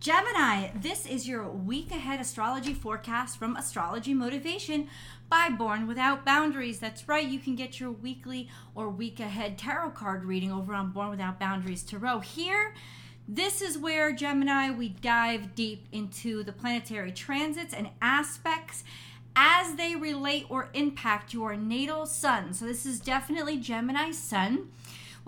Gemini, 0.00 0.70
this 0.74 1.04
is 1.04 1.28
your 1.28 1.46
week 1.46 1.90
ahead 1.90 2.20
astrology 2.20 2.72
forecast 2.72 3.38
from 3.38 3.54
Astrology 3.54 4.14
Motivation 4.14 4.88
by 5.28 5.50
Born 5.50 5.86
Without 5.86 6.24
Boundaries. 6.24 6.78
That's 6.78 7.06
right, 7.06 7.28
you 7.28 7.38
can 7.38 7.54
get 7.54 7.78
your 7.78 7.90
weekly 7.90 8.48
or 8.74 8.88
week 8.88 9.20
ahead 9.20 9.58
tarot 9.58 9.90
card 9.90 10.24
reading 10.24 10.50
over 10.50 10.72
on 10.72 10.92
Born 10.92 11.10
Without 11.10 11.38
Boundaries 11.38 11.82
Tarot. 11.82 12.20
Here, 12.20 12.72
this 13.28 13.60
is 13.60 13.76
where 13.76 14.10
Gemini 14.10 14.70
we 14.70 14.88
dive 14.88 15.54
deep 15.54 15.84
into 15.92 16.44
the 16.44 16.52
planetary 16.52 17.12
transits 17.12 17.74
and 17.74 17.90
aspects 18.00 18.84
as 19.36 19.74
they 19.74 19.96
relate 19.96 20.46
or 20.48 20.70
impact 20.72 21.34
your 21.34 21.56
natal 21.56 22.06
sun. 22.06 22.54
So, 22.54 22.64
this 22.64 22.86
is 22.86 23.00
definitely 23.00 23.58
Gemini 23.58 24.12
sun. 24.12 24.70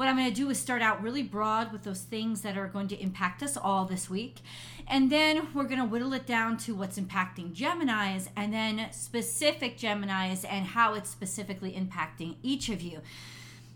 What 0.03 0.09
I'm 0.09 0.17
going 0.17 0.31
to 0.31 0.35
do 0.35 0.51
is 0.51 0.59
start 0.59 0.83
out 0.83 1.01
really 1.01 1.23
broad 1.23 1.71
with 1.71 1.85
those 1.85 2.01
things 2.01 2.41
that 2.41 2.59
are 2.59 2.67
going 2.67 2.89
to 2.89 3.01
impact 3.01 3.41
us 3.41 3.57
all 3.57 3.85
this 3.85 4.11
week. 4.11 4.39
And 4.89 5.13
then 5.13 5.55
we're 5.55 5.63
going 5.63 5.79
to 5.79 5.85
whittle 5.85 6.13
it 6.13 6.27
down 6.27 6.57
to 6.57 6.75
what's 6.75 6.99
impacting 6.99 7.55
Geminis 7.55 8.27
and 8.37 8.53
then 8.53 8.89
specific 8.91 9.79
Geminis 9.79 10.45
and 10.51 10.67
how 10.67 10.95
it's 10.95 11.09
specifically 11.09 11.71
impacting 11.71 12.35
each 12.43 12.69
of 12.69 12.83
you. 12.83 12.99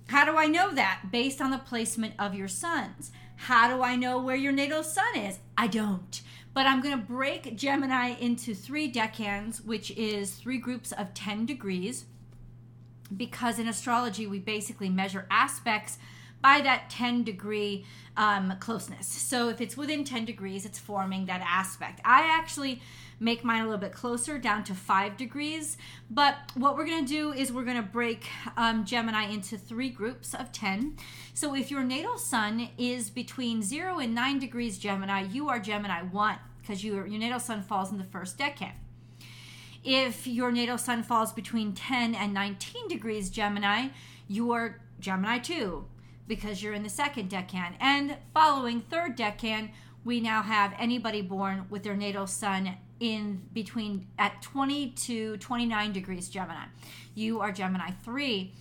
How 0.08 0.24
do 0.24 0.36
I 0.36 0.48
know 0.48 0.74
that? 0.74 1.12
Based 1.12 1.40
on 1.40 1.52
the 1.52 1.58
placement 1.58 2.14
of 2.18 2.34
your 2.34 2.48
suns. 2.48 3.12
How 3.36 3.68
do 3.68 3.84
I 3.84 3.94
know 3.94 4.18
where 4.20 4.34
your 4.34 4.50
natal 4.50 4.82
sun 4.82 5.16
is? 5.16 5.38
I 5.56 5.68
don't. 5.68 6.22
But 6.52 6.66
I'm 6.66 6.82
going 6.82 6.98
to 6.98 7.06
break 7.06 7.54
Gemini 7.54 8.16
into 8.18 8.52
three 8.52 8.90
decans, 8.90 9.64
which 9.64 9.92
is 9.92 10.34
three 10.34 10.58
groups 10.58 10.90
of 10.90 11.14
10 11.14 11.46
degrees 11.46 12.06
because 13.16 13.60
in 13.60 13.68
astrology 13.68 14.26
we 14.26 14.40
basically 14.40 14.88
measure 14.88 15.26
aspects 15.30 15.98
by 16.46 16.60
that 16.60 16.88
10 16.90 17.24
degree 17.24 17.84
um, 18.16 18.54
closeness. 18.60 19.08
So 19.08 19.48
if 19.48 19.60
it's 19.60 19.76
within 19.76 20.04
10 20.04 20.24
degrees, 20.24 20.64
it's 20.64 20.78
forming 20.78 21.26
that 21.26 21.40
aspect. 21.44 22.00
I 22.04 22.20
actually 22.38 22.80
make 23.18 23.42
mine 23.42 23.62
a 23.62 23.64
little 23.64 23.80
bit 23.80 23.90
closer 23.90 24.38
down 24.38 24.62
to 24.62 24.72
5 24.72 25.16
degrees. 25.16 25.76
But 26.08 26.36
what 26.54 26.76
we're 26.76 26.86
going 26.86 27.04
to 27.04 27.08
do 27.08 27.32
is 27.32 27.52
we're 27.52 27.64
going 27.64 27.82
to 27.82 27.90
break 28.00 28.28
um, 28.56 28.84
Gemini 28.84 29.24
into 29.24 29.58
three 29.58 29.88
groups 29.88 30.34
of 30.34 30.52
10. 30.52 30.96
So 31.34 31.56
if 31.56 31.68
your 31.68 31.82
natal 31.82 32.16
sun 32.16 32.68
is 32.78 33.10
between 33.10 33.60
0 33.60 33.98
and 33.98 34.14
9 34.14 34.38
degrees 34.38 34.78
Gemini, 34.78 35.22
you 35.22 35.48
are 35.48 35.58
Gemini 35.58 36.02
1 36.02 36.38
because 36.60 36.84
your, 36.84 37.08
your 37.08 37.18
natal 37.18 37.40
sun 37.40 37.60
falls 37.60 37.90
in 37.90 37.98
the 37.98 38.04
first 38.04 38.38
decan. 38.38 38.74
If 39.82 40.28
your 40.28 40.52
natal 40.52 40.78
sun 40.78 41.02
falls 41.02 41.32
between 41.32 41.72
10 41.72 42.14
and 42.14 42.32
19 42.32 42.86
degrees 42.86 43.30
Gemini, 43.30 43.88
you 44.28 44.52
are 44.52 44.80
Gemini 45.00 45.38
2 45.38 45.86
because 46.28 46.62
you're 46.62 46.74
in 46.74 46.82
the 46.82 46.88
second 46.88 47.30
decan. 47.30 47.74
And 47.80 48.16
following 48.34 48.80
third 48.82 49.16
decan, 49.16 49.70
we 50.04 50.20
now 50.20 50.42
have 50.42 50.74
anybody 50.78 51.22
born 51.22 51.66
with 51.68 51.82
their 51.82 51.96
natal 51.96 52.26
sun 52.26 52.76
in 53.00 53.42
between 53.52 54.06
at 54.18 54.40
20 54.42 54.90
to 54.90 55.36
29 55.38 55.92
degrees 55.92 56.28
Gemini. 56.28 56.64
You 57.14 57.40
are 57.40 57.52
Gemini 57.52 57.90
3. 58.04 58.52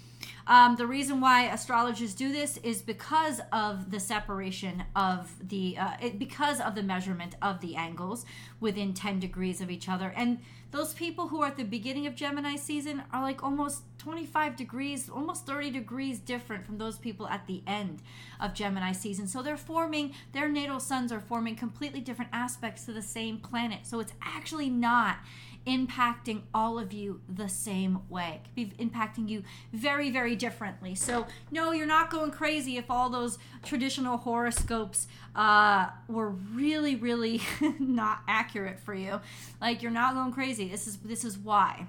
Um, 0.48 0.76
the 0.76 0.86
reason 0.86 1.22
why 1.22 1.46
astrologers 1.46 2.14
do 2.14 2.32
this 2.32 2.58
is 2.58 2.82
because 2.82 3.42
of 3.52 3.90
the 3.90 4.00
separation 4.00 4.84
of 4.96 5.34
the, 5.48 5.78
uh, 5.78 5.94
it, 6.02 6.20
because 6.20 6.62
of 6.62 6.76
the 6.76 6.84
measurement 6.84 7.36
of 7.42 7.62
the 7.62 7.76
angles 7.76 8.26
within 8.60 8.94
10 8.94 9.20
degrees 9.20 9.60
of 9.60 9.72
each 9.72 9.90
other. 9.90 10.14
And 10.16 10.40
those 10.76 10.94
people 10.94 11.30
who 11.30 11.42
are 11.42 11.48
at 11.48 11.56
the 11.56 11.64
beginning 11.64 12.06
of 12.06 12.16
Gemini 12.16 12.58
season 12.58 13.02
are 13.14 13.22
like 13.22 13.42
almost 13.42 13.84
25 14.00 14.58
degrees, 14.58 15.10
almost 15.10 15.46
30 15.46 15.72
degrees 15.72 16.20
different 16.20 16.66
from 16.66 16.78
those 16.78 16.98
people 16.98 17.28
at 17.30 17.48
the 17.48 17.64
end 17.66 18.02
of 18.42 18.54
Gemini 18.54 18.92
season. 18.92 19.26
So 19.26 19.42
they're 19.42 19.56
forming, 19.56 20.14
their 20.34 20.50
natal 20.50 20.82
suns 20.82 21.14
are 21.14 21.22
forming 21.22 21.56
completely 21.56 22.02
different 22.02 22.32
aspects 22.34 22.86
to 22.86 22.92
the 22.92 23.02
same 23.02 23.38
planet. 23.38 23.88
So 23.88 24.02
it's 24.02 24.12
actually 24.22 24.70
not 24.70 25.20
impacting 25.68 26.42
all 26.54 26.78
of 26.78 26.94
you 26.94 27.22
the 27.28 27.50
same 27.50 28.00
way. 28.10 28.42
It 28.42 28.44
could 28.44 28.78
be 28.78 28.86
impacting 28.86 29.28
you 29.30 29.44
very, 29.74 30.10
very 30.12 30.36
differently. 30.36 30.96
So, 30.96 31.26
no, 31.52 31.72
you're 31.72 31.88
not 31.88 32.10
going 32.10 32.32
crazy 32.32 32.78
if 32.78 32.90
all 32.90 33.10
those 33.10 33.38
traditional 33.64 34.18
horoscopes 34.18 35.08
uh, 35.36 35.88
were 36.08 36.30
really, 36.30 36.96
really 36.96 37.42
not 37.80 38.20
accurate 38.28 38.80
for 38.80 38.94
you. 38.94 39.20
Like, 39.60 39.82
you're 39.82 39.92
not 39.92 40.14
going 40.14 40.32
crazy. 40.32 40.68
This 40.68 40.88
is 40.88 40.98
this 40.98 41.26
is 41.26 41.38
why. 41.38 41.88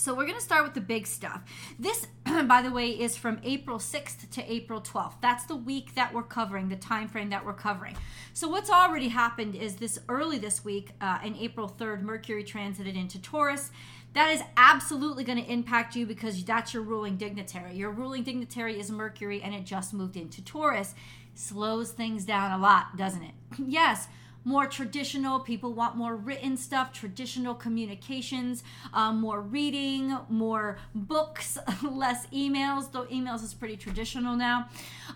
So 0.00 0.14
we're 0.14 0.24
going 0.24 0.38
to 0.38 0.42
start 0.42 0.64
with 0.64 0.72
the 0.72 0.80
big 0.80 1.06
stuff. 1.06 1.42
This, 1.78 2.06
by 2.24 2.62
the 2.62 2.70
way, 2.70 2.88
is 2.88 3.18
from 3.18 3.38
April 3.44 3.76
6th 3.76 4.30
to 4.30 4.50
April 4.50 4.80
12th. 4.80 5.20
That's 5.20 5.44
the 5.44 5.56
week 5.56 5.94
that 5.94 6.14
we're 6.14 6.22
covering, 6.22 6.70
the 6.70 6.76
time 6.76 7.06
frame 7.06 7.28
that 7.28 7.44
we're 7.44 7.52
covering. 7.52 7.98
So 8.32 8.48
what's 8.48 8.70
already 8.70 9.08
happened 9.08 9.54
is 9.54 9.76
this 9.76 9.98
early 10.08 10.38
this 10.38 10.64
week, 10.64 10.92
uh, 11.02 11.18
in 11.22 11.36
April 11.36 11.68
3rd, 11.68 12.00
Mercury 12.00 12.44
transited 12.44 12.96
into 12.96 13.20
Taurus. 13.20 13.72
That 14.14 14.30
is 14.30 14.40
absolutely 14.56 15.22
going 15.22 15.44
to 15.44 15.52
impact 15.52 15.94
you 15.94 16.06
because 16.06 16.42
that's 16.44 16.72
your 16.72 16.82
ruling 16.82 17.18
dignitary. 17.18 17.76
Your 17.76 17.90
ruling 17.90 18.22
dignitary 18.22 18.80
is 18.80 18.90
Mercury, 18.90 19.42
and 19.42 19.54
it 19.54 19.66
just 19.66 19.92
moved 19.92 20.16
into 20.16 20.42
Taurus. 20.42 20.94
Slows 21.34 21.90
things 21.90 22.24
down 22.24 22.58
a 22.58 22.62
lot, 22.62 22.96
doesn't 22.96 23.22
it? 23.22 23.34
yes 23.66 24.08
more 24.44 24.66
traditional. 24.66 25.40
People 25.40 25.72
want 25.72 25.96
more 25.96 26.16
written 26.16 26.56
stuff, 26.56 26.92
traditional 26.92 27.54
communications, 27.54 28.62
um, 28.92 29.20
more 29.20 29.40
reading, 29.40 30.16
more 30.28 30.78
books, 30.94 31.58
less 31.82 32.26
emails, 32.28 32.90
though 32.92 33.04
emails 33.06 33.42
is 33.42 33.54
pretty 33.54 33.76
traditional 33.76 34.36
now. 34.36 34.68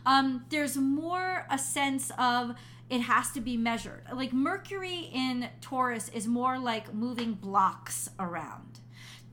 Um, 0.07 0.45
there's 0.51 0.77
more 0.77 1.47
a 1.51 1.59
sense 1.59 2.11
of 2.19 2.55
it 2.91 3.01
has 3.01 3.31
to 3.33 3.41
be 3.41 3.57
measured. 3.57 4.03
Like 4.13 4.33
Mercury 4.33 5.11
in 5.13 5.49
Taurus 5.61 6.11
is 6.11 6.27
more 6.27 6.59
like 6.59 6.93
moving 6.93 7.33
blocks 7.33 8.11
around 8.19 8.74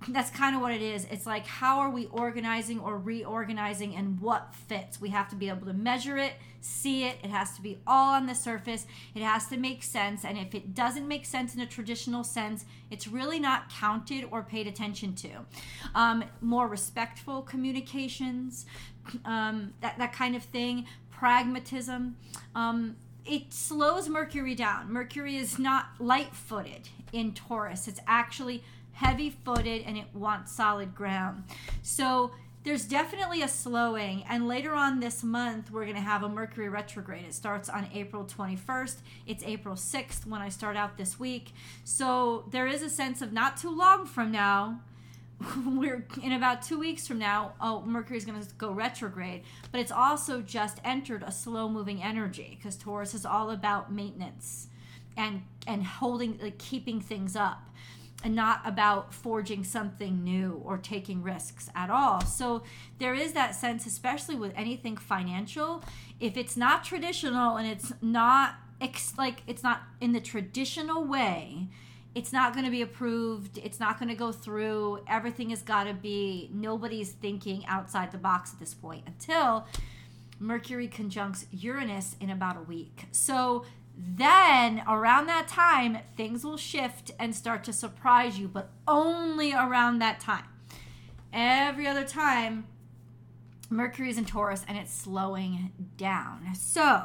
that's 0.08 0.32
kind 0.32 0.56
of 0.56 0.62
what 0.62 0.72
it 0.72 0.82
is. 0.82 1.06
It's 1.12 1.26
like 1.26 1.46
how 1.46 1.80
are 1.80 1.90
we 1.90 2.08
organizing 2.08 2.80
or 2.80 2.98
reorganizing 2.98 3.96
and 3.96 4.20
what 4.20 4.54
fits? 4.68 5.00
We 5.00 5.10
have 5.10 5.30
to 5.30 5.36
be 5.36 5.50
able 5.50 5.68
to 5.68 5.74
measure 5.74 6.18
it, 6.18 6.34
see 6.60 7.06
it. 7.06 7.18
It 7.24 7.30
has 7.30 7.56
to 7.56 7.62
be 7.62 7.80
all 7.86 8.14
on 8.14 8.26
the 8.26 8.34
surface. 8.34 8.88
It 9.14 9.22
has 9.22 9.48
to 9.48 9.58
make 9.58 9.84
sense. 9.84 10.26
And 10.26 10.38
if 10.38 10.56
it 10.56 10.74
doesn't 10.74 11.08
make 11.08 11.26
sense 11.26 11.54
in 11.54 11.62
a 11.62 11.68
traditional 11.68 12.24
sense, 12.24 12.66
it's 12.90 13.08
really 13.08 13.40
not 13.40 13.70
counted 13.70 14.28
or 14.32 14.42
paid 14.42 14.68
attention 14.68 15.14
to. 15.16 15.30
Um, 15.94 16.24
more 16.42 16.68
respectful 16.68 17.42
communications, 17.44 18.66
um, 19.26 19.74
that, 19.82 19.98
that 20.00 20.14
kind 20.14 20.36
of 20.36 20.44
thing, 20.44 20.86
pragmatism. 21.12 22.18
Um, 22.56 22.96
it 23.24 23.54
slows 23.54 24.10
Mercury 24.10 24.56
down. 24.56 24.92
Mercury 24.92 25.38
is 25.38 25.60
not 25.60 25.90
light 26.00 26.36
footed 26.36 26.90
in 27.14 27.34
Taurus, 27.34 27.88
it's 27.88 28.00
actually 28.08 28.64
heavy 28.94 29.30
footed 29.30 29.84
and 29.86 29.98
it 29.98 30.06
wants 30.14 30.52
solid 30.52 30.96
ground. 30.96 31.44
So 31.82 32.32
there's 32.64 32.86
definitely 32.86 33.42
a 33.42 33.48
slowing. 33.48 34.24
And 34.30 34.48
later 34.48 34.74
on 34.74 35.00
this 35.00 35.24
month, 35.24 35.72
we're 35.72 35.84
going 35.84 35.96
to 35.96 36.02
have 36.02 36.24
a 36.24 36.30
Mercury 36.30 36.70
retrograde. 36.70 37.26
It 37.26 37.34
starts 37.34 37.70
on 37.70 37.88
April 37.94 38.26
21st. 38.26 38.98
It's 39.26 39.44
April 39.44 39.76
6th 39.76 40.28
when 40.28 40.42
I 40.42 40.50
start 40.50 40.78
out 40.78 40.98
this 40.98 41.20
week. 41.20 41.54
So 41.84 42.46
there 42.52 42.68
is 42.68 42.84
a 42.84 42.90
sense 42.90 43.22
of 43.22 43.34
not 43.34 43.58
too 43.58 43.76
long 43.76 44.06
from 44.06 44.32
now. 44.32 44.82
We're 45.66 46.06
in 46.22 46.34
about 46.34 46.62
two 46.62 46.78
weeks 46.78 47.08
from 47.08 47.18
now. 47.18 47.54
Oh, 47.60 47.82
Mercury 47.82 48.18
is 48.18 48.26
going 48.26 48.40
to 48.40 48.48
go 48.60 48.72
retrograde, 48.72 49.42
but 49.72 49.82
it's 49.82 49.92
also 49.92 50.42
just 50.42 50.80
entered 50.84 51.24
a 51.24 51.32
slow 51.32 51.68
moving 51.68 52.04
energy 52.04 52.56
because 52.60 52.78
Taurus 52.78 53.16
is 53.16 53.26
all 53.26 53.50
about 53.50 53.92
maintenance 53.92 54.68
and 55.18 55.42
and 55.68 55.84
holding 55.84 56.38
like 56.42 56.58
keeping 56.58 57.02
things 57.02 57.36
up 57.36 57.71
and 58.24 58.36
not 58.36 58.62
about 58.66 59.14
forging 59.14 59.64
something 59.64 60.24
new 60.24 60.62
or 60.64 60.78
taking 60.78 61.24
risks 61.24 61.70
at 61.76 61.90
all. 61.90 62.22
So 62.22 62.64
there 63.00 63.14
is 63.14 63.34
that 63.34 63.56
sense, 63.56 63.86
especially 63.86 64.36
with 64.36 64.54
anything 64.56 64.98
financial, 64.98 65.84
if 66.20 66.38
it's 66.38 66.56
not 66.56 66.84
traditional 66.84 67.58
and 67.58 67.68
it's 67.68 67.94
not 68.02 68.56
ex- 68.80 69.14
like 69.18 69.44
it's 69.48 69.64
not 69.64 69.82
in 70.00 70.12
the 70.12 70.22
traditional 70.22 71.04
way, 71.04 71.68
it's 72.14 72.34
not 72.34 72.54
going 72.54 72.66
to 72.66 72.72
be 72.72 72.82
approved. 72.82 73.58
It's 73.58 73.80
not 73.80 73.98
going 73.98 74.10
to 74.10 74.16
go 74.16 74.32
through. 74.32 75.00
Everything 75.08 75.52
has 75.52 75.62
got 75.62 75.86
to 75.86 75.94
be, 75.94 76.50
nobody's 76.54 77.12
thinking 77.12 77.66
outside 77.68 78.12
the 78.12 78.18
box 78.18 78.54
at 78.54 78.60
this 78.60 78.74
point 78.74 79.04
until 79.08 79.66
Mercury 80.40 80.88
conjuncts 80.88 81.46
Uranus 81.52 82.16
in 82.20 82.30
about 82.30 82.58
a 82.58 82.62
week. 82.62 83.06
So 83.12 83.64
then 84.04 84.82
around 84.88 85.28
that 85.28 85.48
time, 85.48 86.00
things 86.18 86.44
will 86.44 86.58
shift 86.58 87.12
and 87.20 87.36
start 87.36 87.64
to 87.66 87.74
surprise 87.74 88.40
you, 88.40 88.48
but 88.48 88.72
only 88.88 89.54
around 89.54 90.00
that 90.00 90.20
time. 90.20 90.46
Every 91.32 91.88
other 91.88 92.04
time, 92.04 92.66
Mercury 93.70 94.10
is 94.10 94.18
in 94.18 94.26
Taurus 94.26 94.66
and 94.68 94.78
it's 94.78 94.92
slowing 94.92 95.72
down. 95.98 96.48
So 96.56 97.04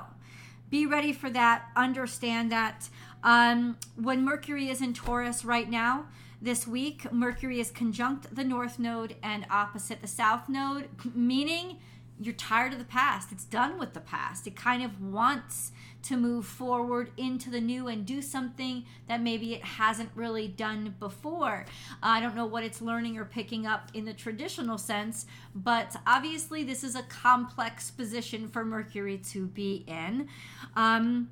be 0.70 0.86
ready 0.86 1.12
for 1.12 1.28
that. 1.30 1.66
Understand 1.76 2.50
that. 2.50 2.88
Um, 3.22 3.76
when 3.96 4.24
Mercury 4.24 4.68
is 4.68 4.80
in 4.80 4.94
Taurus 4.94 5.44
right 5.44 5.68
now, 5.68 6.06
this 6.40 6.66
week, 6.66 7.10
Mercury 7.12 7.60
is 7.60 7.70
conjunct 7.70 8.34
the 8.34 8.44
North 8.44 8.78
Node 8.78 9.16
and 9.22 9.46
opposite 9.50 10.00
the 10.00 10.06
South 10.06 10.48
Node, 10.48 10.88
meaning 11.14 11.78
you're 12.18 12.34
tired 12.34 12.72
of 12.72 12.78
the 12.78 12.84
past. 12.84 13.32
It's 13.32 13.44
done 13.44 13.78
with 13.78 13.94
the 13.94 14.00
past. 14.00 14.46
It 14.46 14.56
kind 14.56 14.82
of 14.82 15.00
wants 15.02 15.72
to 16.08 16.16
move 16.16 16.46
forward 16.46 17.10
into 17.16 17.50
the 17.50 17.60
new 17.60 17.88
and 17.88 18.06
do 18.06 18.22
something 18.22 18.84
that 19.08 19.20
maybe 19.20 19.54
it 19.54 19.64
hasn't 19.64 20.10
really 20.14 20.48
done 20.48 20.94
before. 21.00 21.64
I 22.02 22.20
don't 22.20 22.36
know 22.36 22.46
what 22.46 22.64
it's 22.64 22.80
learning 22.80 23.18
or 23.18 23.24
picking 23.24 23.66
up 23.66 23.90
in 23.94 24.04
the 24.04 24.14
traditional 24.14 24.78
sense, 24.78 25.26
but 25.54 25.96
obviously, 26.06 26.64
this 26.64 26.84
is 26.84 26.94
a 26.94 27.02
complex 27.02 27.90
position 27.90 28.48
for 28.48 28.64
Mercury 28.64 29.18
to 29.30 29.46
be 29.46 29.84
in. 29.86 30.28
Um, 30.76 31.30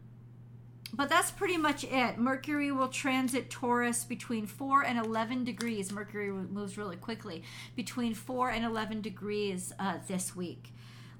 but 0.92 1.08
that's 1.08 1.30
pretty 1.30 1.56
much 1.56 1.84
it. 1.84 2.18
Mercury 2.18 2.70
will 2.70 2.88
transit 2.88 3.50
Taurus 3.50 4.04
between 4.04 4.46
4 4.46 4.82
and 4.84 4.98
11 4.98 5.44
degrees. 5.44 5.90
Mercury 5.90 6.30
moves 6.30 6.78
really 6.78 6.96
quickly. 6.96 7.42
Between 7.74 8.14
4 8.14 8.50
and 8.50 8.64
11 8.64 9.00
degrees 9.00 9.72
uh, 9.78 9.98
this 10.06 10.36
week. 10.36 10.72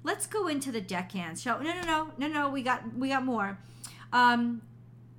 Let's 0.05 0.27
go 0.27 0.47
into 0.47 0.71
the 0.71 0.81
decans. 0.81 1.41
Shall 1.41 1.59
no 1.63 1.73
no 1.73 1.81
no 1.81 2.11
no 2.19 2.27
no 2.27 2.49
we 2.51 2.61
got 2.61 2.95
we 2.95 3.09
got 3.09 3.25
more. 3.25 3.57
Um, 4.13 4.61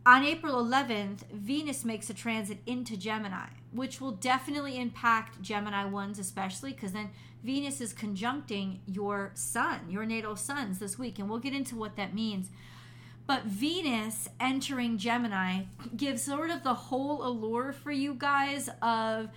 on 0.06 0.22
April 0.22 0.64
11th, 0.64 1.28
Venus 1.32 1.84
makes 1.84 2.08
a 2.08 2.14
transit 2.14 2.58
into 2.66 2.96
Gemini, 2.96 3.48
which 3.72 4.00
will 4.00 4.12
definitely 4.12 4.78
impact 4.78 5.42
Gemini 5.42 5.84
ones, 5.86 6.20
especially 6.20 6.72
because 6.72 6.92
then 6.92 7.10
Venus 7.42 7.80
is 7.80 7.92
conjuncting 7.92 8.78
your 8.86 9.32
sun, 9.34 9.80
your 9.90 10.06
natal 10.06 10.36
suns 10.36 10.78
this 10.78 10.96
week, 10.96 11.18
and 11.18 11.28
we'll 11.28 11.40
get 11.40 11.52
into 11.52 11.74
what 11.74 11.96
that 11.96 12.14
means. 12.14 12.50
But 13.26 13.42
Venus 13.42 14.28
entering 14.38 14.98
Gemini 14.98 15.62
gives 15.96 16.22
sort 16.22 16.50
of 16.50 16.62
the 16.62 16.74
whole 16.74 17.26
allure 17.26 17.72
for 17.72 17.90
you 17.90 18.14
guys 18.14 18.70
of 18.80 19.30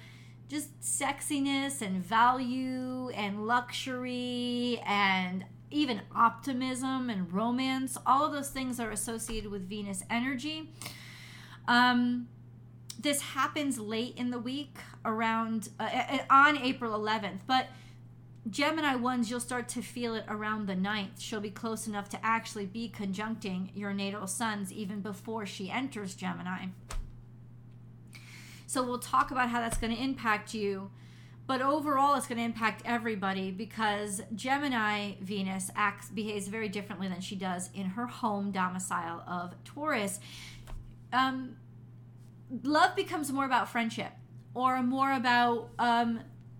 just 0.50 0.82
sexiness 0.82 1.82
and 1.82 2.04
value 2.04 3.10
and 3.10 3.46
luxury 3.46 4.82
and 4.86 5.46
even 5.72 6.02
optimism 6.16 7.10
and 7.10 7.32
romance. 7.32 7.98
All 8.06 8.26
of 8.26 8.34
those 8.34 8.50
things 8.50 8.80
are 8.80 8.90
associated 8.90 9.52
with 9.52 9.70
Venus 9.70 10.04
energy. 10.10 10.72
Um, 11.68 12.28
this 13.00 13.22
happens 13.22 13.80
late 13.80 14.18
in 14.18 14.32
the 14.32 14.40
week 14.40 14.78
around 15.06 15.70
uh, 15.80 16.18
on 16.30 16.58
April 16.58 17.00
11th, 17.00 17.42
but 17.46 17.68
Gemini 18.50 18.96
ones, 18.96 19.30
you'll 19.30 19.40
start 19.40 19.70
to 19.70 19.82
feel 19.82 20.16
it 20.16 20.26
around 20.28 20.66
the 20.66 20.74
9th. 20.74 21.20
She'll 21.20 21.40
be 21.40 21.52
close 21.52 21.88
enough 21.88 22.10
to 22.10 22.26
actually 22.26 22.66
be 22.66 22.90
conjuncting 22.90 23.70
your 23.76 23.94
natal 23.94 24.26
suns 24.26 24.74
even 24.74 25.02
before 25.02 25.46
she 25.46 25.70
enters 25.70 26.16
Gemini. 26.16 26.68
So 28.70 28.84
we'll 28.84 29.00
talk 29.00 29.32
about 29.32 29.50
how 29.50 29.62
that's 29.62 29.80
going 29.80 29.96
to 29.96 30.00
impact 30.00 30.54
you. 30.54 30.92
But 31.48 31.60
overall, 31.60 32.14
it's 32.14 32.28
going 32.28 32.38
to 32.38 32.44
impact 32.44 32.84
everybody 32.86 33.50
because 33.50 34.22
Gemini 34.36 35.14
Venus 35.22 35.72
acts 35.76 36.10
behaves 36.10 36.48
very 36.48 36.70
differently 36.70 37.08
than 37.08 37.20
she 37.20 37.36
does 37.36 37.72
in 37.74 37.88
her 37.88 38.06
home 38.06 38.52
domicile 38.52 39.24
of 39.28 39.56
Taurus. 39.64 40.20
Um, 41.12 41.56
love 42.62 42.96
becomes 42.96 43.32
more 43.32 43.46
about 43.46 43.70
friendship 43.70 44.12
or 44.54 44.84
more 44.84 45.14
about 45.14 45.72
um, 45.80 46.20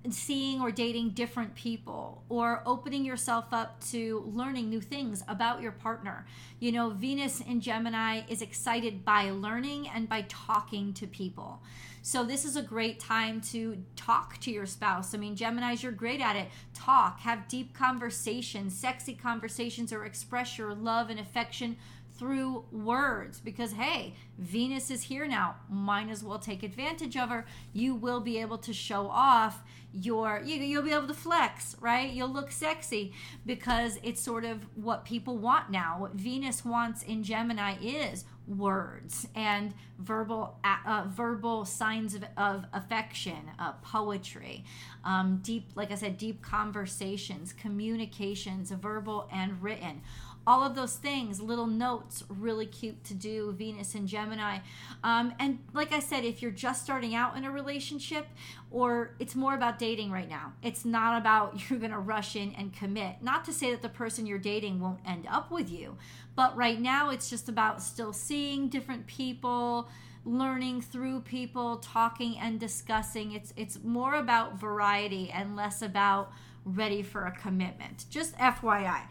seeing 0.10 0.62
or 0.62 0.72
dating 0.72 1.10
different 1.10 1.56
people 1.56 2.24
or 2.30 2.64
opening 2.66 3.04
yourself 3.04 3.46
up 3.52 3.84
to 3.86 4.24
learning 4.34 4.70
new 4.70 4.82
things 4.82 5.24
about 5.28 5.62
your 5.62 5.72
partner. 5.72 6.26
You 6.60 6.72
know, 6.72 6.90
Venus 6.90 7.42
in 7.42 7.62
Gemini 7.62 8.22
is 8.30 8.42
excited 8.42 9.04
by 9.04 9.30
learning 9.30 9.88
and 9.90 10.08
by 10.08 10.26
talking 10.28 10.94
to 10.94 11.08
people. 11.08 11.62
So, 12.02 12.24
this 12.24 12.46
is 12.46 12.56
a 12.56 12.62
great 12.62 13.00
time 13.00 13.42
to 13.52 13.84
talk 13.98 14.40
to 14.40 14.52
your 14.52 14.66
spouse. 14.66 15.14
I 15.14 15.18
mean, 15.18 15.36
Geminis, 15.36 15.84
you're 15.84 15.92
great 15.92 16.22
at 16.22 16.38
it. 16.38 16.48
Talk, 16.74 17.20
have 17.20 17.50
deep 17.50 17.74
conversations, 17.74 18.74
sexy 18.76 19.14
conversations, 19.14 19.92
or 19.92 20.06
express 20.06 20.58
your 20.58 20.74
love 20.74 21.10
and 21.10 21.20
affection 21.20 21.76
through 22.20 22.66
words 22.72 23.40
because 23.40 23.72
hey 23.72 24.14
venus 24.38 24.92
is 24.92 25.04
here 25.04 25.26
now. 25.26 25.56
Might 25.70 26.10
as 26.10 26.24
well 26.24 26.38
take 26.38 26.64
advantage 26.64 27.16
of 27.16 27.30
her. 27.30 27.46
You 27.74 27.96
will 27.96 28.20
be 28.20 28.40
able 28.40 28.58
to 28.60 28.74
show 28.74 29.08
off 29.08 29.64
your 29.94 30.42
you, 30.44 30.58
you'll 30.58 30.84
be 30.84 30.94
able 30.94 31.08
to 31.08 31.14
flex 31.14 31.78
right? 31.80 32.12
You'll 32.12 32.34
look 32.34 32.52
sexy 32.52 33.14
because 33.46 33.98
it's 34.04 34.22
sort 34.22 34.44
of 34.44 34.66
what 34.76 35.06
people 35.06 35.38
want 35.38 35.72
now. 35.72 35.96
What 35.98 36.14
venus 36.14 36.66
wants 36.66 37.04
in 37.04 37.24
gemini 37.24 37.76
is 37.82 38.26
words 38.50 39.28
and 39.36 39.74
verbal 40.00 40.58
uh, 40.64 41.06
verbal 41.08 41.66
signs 41.66 42.16
of, 42.16 42.24
of 42.36 42.66
affection 42.74 43.38
uh, 43.60 43.74
poetry 43.84 44.66
um, 45.04 45.40
deep 45.44 45.70
like 45.76 45.92
i 45.92 45.96
said 45.96 46.18
deep 46.18 46.42
conversations 46.42 47.54
communications 47.54 48.72
verbal 48.72 49.30
and 49.32 49.62
written 49.62 50.02
all 50.50 50.64
of 50.64 50.74
those 50.74 50.96
things, 50.96 51.40
little 51.40 51.68
notes, 51.68 52.24
really 52.28 52.66
cute 52.66 53.04
to 53.04 53.14
do, 53.14 53.52
Venus 53.52 53.94
and 53.94 54.08
Gemini. 54.08 54.58
Um, 55.04 55.32
and 55.38 55.60
like 55.74 55.94
I 55.94 56.00
said, 56.00 56.26
if 56.26 56.42
you're 56.42 56.50
just 56.50 56.84
starting 56.84 57.14
out 57.14 57.38
in 57.38 57.46
a 57.46 57.52
relationship, 57.52 58.26
or 58.72 59.12
it's 59.20 59.36
more 59.36 59.54
about 59.54 59.78
dating 59.78 60.10
right 60.10 60.28
now, 60.28 60.54
it's 60.64 60.86
not 60.86 61.22
about 61.22 61.62
you're 61.70 61.78
going 61.78 61.92
to 61.92 62.00
rush 62.00 62.36
in 62.36 62.56
and 62.56 62.74
commit. 62.74 63.18
Not 63.22 63.46
to 63.46 63.54
say 63.54 63.70
that 63.70 63.84
the 63.84 63.90
person 63.90 64.26
you're 64.26 64.40
dating 64.40 64.80
won't 64.80 65.02
end 65.06 65.28
up 65.30 65.52
with 65.52 65.70
you, 65.70 65.98
but 66.36 66.58
right 66.58 66.82
now 66.82 67.12
it's 67.12 67.30
just 67.30 67.48
about 67.48 67.80
still 67.80 68.12
seeing 68.12 68.70
different 68.70 69.06
people 69.06 69.88
learning 70.26 70.82
through 70.82 71.20
people 71.22 71.78
talking 71.78 72.38
and 72.40 72.60
discussing 72.60 73.32
it's 73.32 73.54
it's 73.56 73.80
more 73.84 74.16
about 74.16 74.60
variety 74.60 75.32
and 75.32 75.56
less 75.56 75.82
about 75.82 76.32
ready 76.66 77.02
for 77.02 77.26
a 77.26 77.32
commitment 77.32 78.06
just 78.10 78.36
fyi 78.38 79.02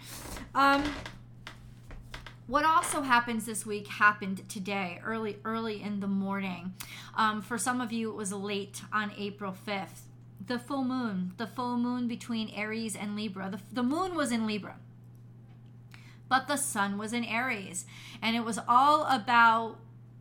um, 0.54 0.84
what 2.48 2.64
also 2.64 3.02
happens 3.02 3.44
this 3.44 3.66
week 3.66 3.86
happened 3.86 4.48
today, 4.48 5.00
early, 5.04 5.36
early 5.44 5.82
in 5.82 6.00
the 6.00 6.06
morning. 6.08 6.72
Um, 7.14 7.42
for 7.42 7.58
some 7.58 7.80
of 7.80 7.92
you, 7.92 8.08
it 8.08 8.16
was 8.16 8.32
late 8.32 8.80
on 8.90 9.12
April 9.16 9.54
5th. 9.66 10.00
The 10.46 10.58
full 10.58 10.82
moon, 10.82 11.34
the 11.36 11.46
full 11.46 11.76
moon 11.76 12.08
between 12.08 12.48
Aries 12.48 12.96
and 12.96 13.14
Libra. 13.14 13.50
The, 13.50 13.60
the 13.70 13.82
moon 13.82 14.14
was 14.14 14.32
in 14.32 14.46
Libra, 14.46 14.76
but 16.30 16.48
the 16.48 16.56
sun 16.56 16.96
was 16.96 17.12
in 17.12 17.22
Aries. 17.22 17.84
And 18.22 18.34
it 18.34 18.44
was 18.44 18.58
all 18.66 19.04
about 19.06 19.76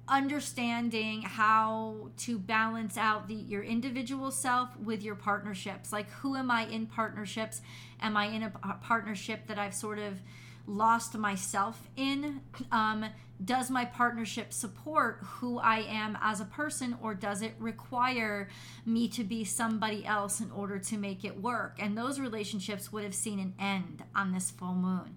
understanding 0.10 1.22
how 1.22 2.10
to 2.18 2.38
balance 2.38 2.98
out 2.98 3.28
the 3.28 3.34
your 3.34 3.64
individual 3.64 4.32
self 4.32 4.70
with 4.78 5.04
your 5.04 5.16
partnerships 5.16 5.92
like 5.92 6.10
who 6.22 6.38
am 6.38 6.50
i 6.50 6.66
in 6.66 6.86
partnerships 6.86 7.60
am 8.02 8.16
i 8.16 8.28
in 8.28 8.42
a 8.42 8.50
partnership 8.82 9.46
that 9.48 9.60
i've 9.60 9.74
sort 9.74 10.00
of 10.00 10.22
lost 10.68 11.18
myself 11.18 11.88
in? 11.96 12.42
Um, 12.72 13.06
does 13.44 13.70
my 13.70 13.86
partnership 13.86 14.52
support 14.52 15.20
who 15.24 15.60
I 15.60 15.80
am 15.80 16.18
as 16.22 16.42
a 16.42 16.46
person, 16.46 16.98
or 17.02 17.14
does 17.14 17.42
it 17.42 17.54
require 17.60 18.50
me 18.86 19.08
to 19.10 19.24
be 19.24 19.44
somebody 19.44 20.06
else 20.06 20.42
in 20.42 20.52
order 20.52 20.80
to 20.80 20.98
make 20.98 21.24
it 21.24 21.42
work? 21.42 21.78
And 21.80 21.98
those 21.98 22.20
relationships 22.20 22.92
would 22.92 23.04
have 23.04 23.16
seen 23.16 23.40
an 23.40 23.54
end 23.60 24.04
on 24.16 24.32
this 24.32 24.52
full 24.52 24.74
moon 24.74 25.16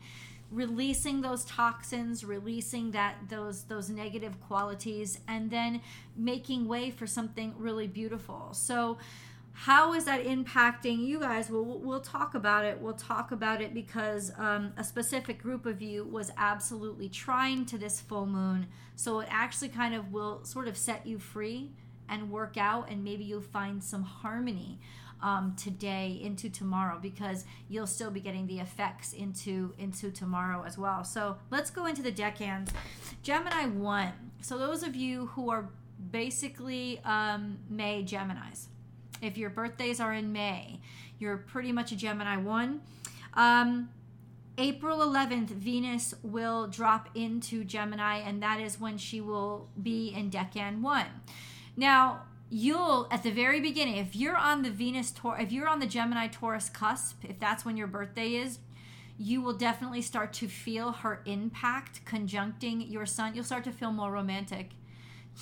releasing 0.51 1.21
those 1.21 1.45
toxins 1.45 2.25
releasing 2.25 2.91
that 2.91 3.15
those 3.29 3.63
those 3.65 3.89
negative 3.89 4.41
qualities 4.41 5.21
and 5.29 5.49
then 5.49 5.81
making 6.17 6.67
way 6.67 6.91
for 6.91 7.07
something 7.07 7.55
really 7.57 7.87
beautiful 7.87 8.49
so 8.53 8.99
how 9.65 9.93
is 9.93 10.07
that 10.07 10.25
impacting 10.25 11.05
you 11.05 11.21
guys? 11.21 11.51
Well 11.51 11.63
we'll 11.63 12.01
talk 12.01 12.35
about 12.35 12.65
it. 12.65 12.81
We'll 12.81 12.95
talk 12.95 13.31
about 13.31 13.61
it 13.61 13.75
because 13.75 14.33
um, 14.39 14.73
a 14.79 14.83
specific 14.83 15.43
group 15.43 15.67
of 15.67 15.83
you 15.83 16.05
was 16.05 16.33
absolutely 16.39 17.11
trine 17.11 17.67
to 17.67 17.77
this 17.77 18.01
full 18.01 18.25
moon. 18.25 18.69
So 18.97 19.21
it 19.21 19.29
actually 19.31 19.69
kind 19.69 19.95
of 19.95 20.13
will 20.13 20.43
sort 20.45 20.67
of 20.67 20.79
set 20.79 21.07
you 21.07 21.19
free 21.19 21.73
and 22.09 22.31
work 22.31 22.57
out 22.57 22.89
and 22.91 23.05
maybe 23.05 23.23
you'll 23.23 23.43
find 23.43 23.85
some 23.85 24.03
harmony 24.03 24.79
um, 25.21 25.55
today 25.59 26.19
into 26.23 26.49
tomorrow 26.49 26.99
because 26.99 27.45
you'll 27.69 27.87
still 27.87 28.11
be 28.11 28.21
getting 28.21 28.47
the 28.47 28.61
effects 28.61 29.13
into 29.13 29.75
into 29.79 30.11
tomorrow 30.11 30.65
as 30.67 30.79
well. 30.79 31.05
So 31.05 31.37
let's 31.51 31.69
go 31.69 31.85
into 31.85 32.01
the 32.01 32.13
decans 32.13 32.71
gemini 33.23 33.67
1 33.67 34.13
so 34.41 34.57
those 34.57 34.83
of 34.83 34.97
you 34.97 35.27
who 35.27 35.51
are 35.51 35.69
basically 36.11 36.99
um, 37.05 37.59
may 37.69 38.03
geminis 38.03 38.69
if 39.21 39.37
your 39.37 39.51
birthdays 39.51 40.01
are 40.01 40.13
in 40.13 40.33
May, 40.33 40.81
you're 41.19 41.37
pretty 41.37 41.73
much 41.73 41.93
a 41.93 41.97
Gemini 41.97 42.37
1. 42.37 42.81
Um, 43.35 43.91
April 44.59 44.99
11th, 44.99 45.49
Venus 45.49 46.15
will 46.23 46.67
drop 46.67 47.09
into 47.15 47.65
Gemini, 47.65 48.19
and 48.19 48.43
that 48.43 48.61
is 48.61 48.79
when 48.79 48.99
she 48.99 49.21
will 49.21 49.69
be 49.83 50.09
in 50.09 50.31
Decan 50.31 50.81
1. 50.81 51.07
Now, 51.77 52.23
you'll 52.51 53.07
at 53.11 53.23
the 53.23 53.31
very 53.31 53.61
beginning 53.61 53.97
if 53.97 54.17
you're 54.17 54.37
on 54.37 54.63
the 54.63 54.71
venus 54.71 55.13
Tor- 55.13 55.39
if 55.39 55.53
you're 55.53 55.69
on 55.69 55.79
the 55.79 55.87
gemini 55.87 56.27
taurus 56.27 56.69
cusp 56.69 57.25
if 57.25 57.39
that's 57.39 57.65
when 57.65 57.77
your 57.77 57.87
birthday 57.87 58.35
is 58.35 58.59
you 59.17 59.41
will 59.41 59.53
definitely 59.53 60.03
start 60.03 60.33
to 60.33 60.49
feel 60.49 60.91
her 60.91 61.23
impact 61.27 62.05
conjuncting 62.05 62.91
your 62.91 63.07
sun 63.07 63.37
you'll 63.37 63.45
start 63.45 63.63
to 63.63 63.71
feel 63.71 63.93
more 63.93 64.11
romantic 64.11 64.71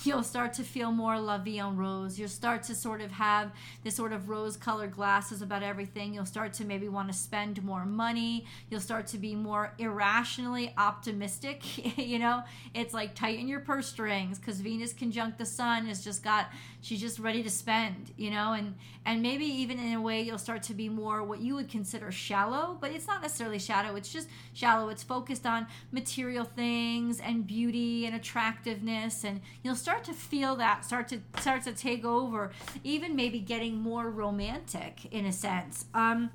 you'll 0.03 0.23
start 0.23 0.53
to 0.53 0.63
feel 0.63 0.91
more 0.91 1.19
la 1.19 1.37
vie 1.37 1.59
en 1.59 1.75
rose. 1.75 2.17
You'll 2.17 2.29
start 2.29 2.63
to 2.63 2.75
sort 2.75 3.01
of 3.01 3.11
have 3.11 3.51
this 3.83 3.95
sort 3.95 4.13
of 4.13 4.29
rose 4.29 4.55
colored 4.55 4.91
glasses 4.91 5.41
about 5.41 5.63
everything. 5.63 6.13
You'll 6.13 6.25
start 6.25 6.53
to 6.53 6.65
maybe 6.65 6.87
want 6.87 7.09
to 7.09 7.13
spend 7.13 7.63
more 7.63 7.85
money. 7.85 8.45
You'll 8.69 8.79
start 8.79 9.07
to 9.07 9.17
be 9.17 9.35
more 9.35 9.73
irrationally 9.77 10.73
optimistic. 10.77 11.97
you 11.97 12.19
know, 12.19 12.43
it's 12.73 12.93
like 12.93 13.15
tighten 13.15 13.47
your 13.47 13.59
purse 13.59 13.87
strings 13.87 14.39
because 14.39 14.61
Venus 14.61 14.93
conjunct 14.93 15.37
the 15.37 15.45
sun 15.45 15.85
has 15.87 16.03
just 16.03 16.23
got, 16.23 16.47
she's 16.81 17.01
just 17.01 17.19
ready 17.19 17.43
to 17.43 17.49
spend, 17.49 18.11
you 18.15 18.31
know, 18.31 18.53
and, 18.53 18.75
and 19.05 19.21
maybe 19.21 19.45
even 19.45 19.79
in 19.79 19.93
a 19.93 20.01
way 20.01 20.21
you'll 20.21 20.37
start 20.37 20.63
to 20.63 20.73
be 20.73 20.87
more 20.87 21.23
what 21.23 21.39
you 21.39 21.55
would 21.55 21.69
consider 21.69 22.11
shallow, 22.11 22.77
but 22.79 22.91
it's 22.91 23.07
not 23.07 23.21
necessarily 23.21 23.59
shallow. 23.59 23.95
It's 23.95 24.11
just 24.11 24.29
shallow. 24.53 24.89
It's 24.89 25.03
focused 25.03 25.45
on 25.45 25.67
material 25.91 26.45
things 26.45 27.19
and 27.19 27.45
beauty 27.45 28.05
and 28.05 28.15
attractiveness. 28.15 29.23
And 29.23 29.41
you'll 29.63 29.75
start 29.75 29.88
start 29.89 30.03
to 30.03 30.13
feel 30.13 30.55
that 30.55 30.85
start 30.85 31.07
to 31.07 31.19
start 31.39 31.63
to 31.63 31.73
take 31.73 32.05
over 32.05 32.51
even 32.83 33.15
maybe 33.15 33.39
getting 33.39 33.75
more 33.75 34.07
romantic 34.07 35.05
in 35.09 35.25
a 35.25 35.31
sense. 35.31 35.85
Um 35.95 36.29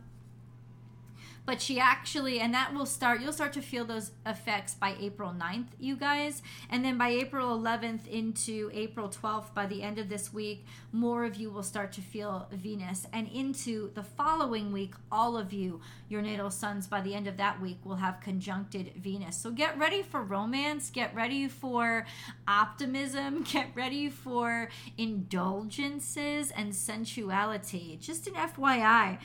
but 1.46 1.60
she 1.60 1.78
actually 1.78 2.40
and 2.40 2.54
that 2.54 2.72
will 2.74 2.86
start 2.86 3.20
you'll 3.20 3.32
start 3.32 3.52
to 3.52 3.60
feel 3.60 3.84
those 3.84 4.12
effects 4.26 4.74
by 4.74 4.94
april 5.00 5.34
9th 5.38 5.66
you 5.78 5.96
guys. 5.96 6.42
And 6.70 6.84
then 6.84 6.98
by 6.98 7.08
april 7.08 7.58
11th 7.58 8.06
into 8.06 8.70
april 8.72 9.08
12th 9.08 9.52
by 9.54 9.66
the 9.66 9.82
end 9.82 9.98
of 9.98 10.08
this 10.08 10.32
week 10.32 10.66
more 10.92 11.24
of 11.24 11.36
you 11.36 11.50
will 11.50 11.62
start 11.62 11.92
to 11.92 12.00
feel 12.00 12.48
venus. 12.52 13.06
And 13.12 13.28
into 13.28 13.92
the 13.94 14.02
following 14.02 14.72
week 14.72 14.94
all 15.10 15.36
of 15.36 15.52
you 15.52 15.80
your 16.08 16.22
natal 16.22 16.50
suns 16.50 16.86
by 16.86 17.00
the 17.00 17.14
end 17.14 17.26
of 17.26 17.36
that 17.36 17.60
week 17.60 17.78
will 17.84 17.96
have 17.96 18.20
conjuncted 18.20 18.92
venus. 18.96 19.36
So 19.36 19.50
get 19.50 19.78
ready 19.78 20.02
for 20.02 20.22
romance 20.22 20.90
get 20.90 21.14
ready 21.14 21.48
for 21.48 22.06
optimism 22.48 23.42
get 23.52 23.68
ready 23.74 24.08
for 24.08 24.68
indulgences 24.96 26.50
and 26.50 26.74
sensuality. 26.74 27.98
Just 28.00 28.26
an 28.26 28.34
fyi 28.34 29.18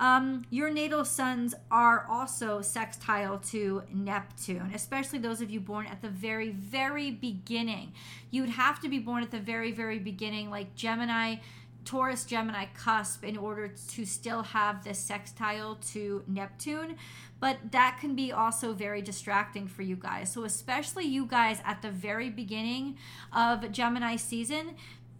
um, 0.00 0.44
your 0.50 0.70
natal 0.70 1.04
suns 1.04 1.54
are 1.70 2.06
also 2.08 2.60
sextile 2.60 3.38
to 3.38 3.82
Neptune, 3.92 4.70
especially 4.74 5.18
those 5.18 5.40
of 5.40 5.50
you 5.50 5.60
born 5.60 5.86
at 5.86 6.02
the 6.02 6.08
very, 6.08 6.50
very 6.50 7.10
beginning. 7.10 7.92
You'd 8.30 8.50
have 8.50 8.80
to 8.80 8.88
be 8.88 8.98
born 8.98 9.22
at 9.22 9.30
the 9.30 9.40
very, 9.40 9.72
very 9.72 9.98
beginning, 9.98 10.50
like 10.50 10.74
Gemini. 10.74 11.36
Taurus 11.84 12.24
Gemini 12.24 12.64
cusp 12.74 13.24
in 13.24 13.36
order 13.36 13.68
to 13.68 14.06
still 14.06 14.42
have 14.42 14.84
this 14.84 14.98
sextile 14.98 15.74
to 15.92 16.22
Neptune, 16.26 16.96
but 17.40 17.58
that 17.72 17.98
can 18.00 18.14
be 18.14 18.32
also 18.32 18.72
very 18.72 19.02
distracting 19.02 19.68
for 19.68 19.82
you 19.82 19.94
guys. 19.94 20.32
So, 20.32 20.44
especially 20.44 21.04
you 21.04 21.26
guys 21.26 21.60
at 21.62 21.82
the 21.82 21.90
very 21.90 22.30
beginning 22.30 22.96
of 23.34 23.70
Gemini 23.70 24.16
season, 24.16 24.76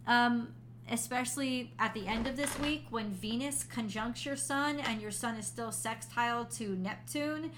um, 0.07 0.55
especially 0.89 1.71
at 1.79 1.93
the 1.93 2.07
end 2.07 2.27
of 2.27 2.37
this 2.37 2.57
week 2.59 2.85
when 2.89 3.11
Venus 3.11 3.63
conjuncts 3.63 4.25
your 4.25 4.35
sun 4.35 4.79
and 4.79 5.01
your 5.01 5.11
sun 5.11 5.35
is 5.35 5.47
still 5.47 5.71
sextile 5.71 6.45
to 6.45 6.75
Neptune, 6.75 7.51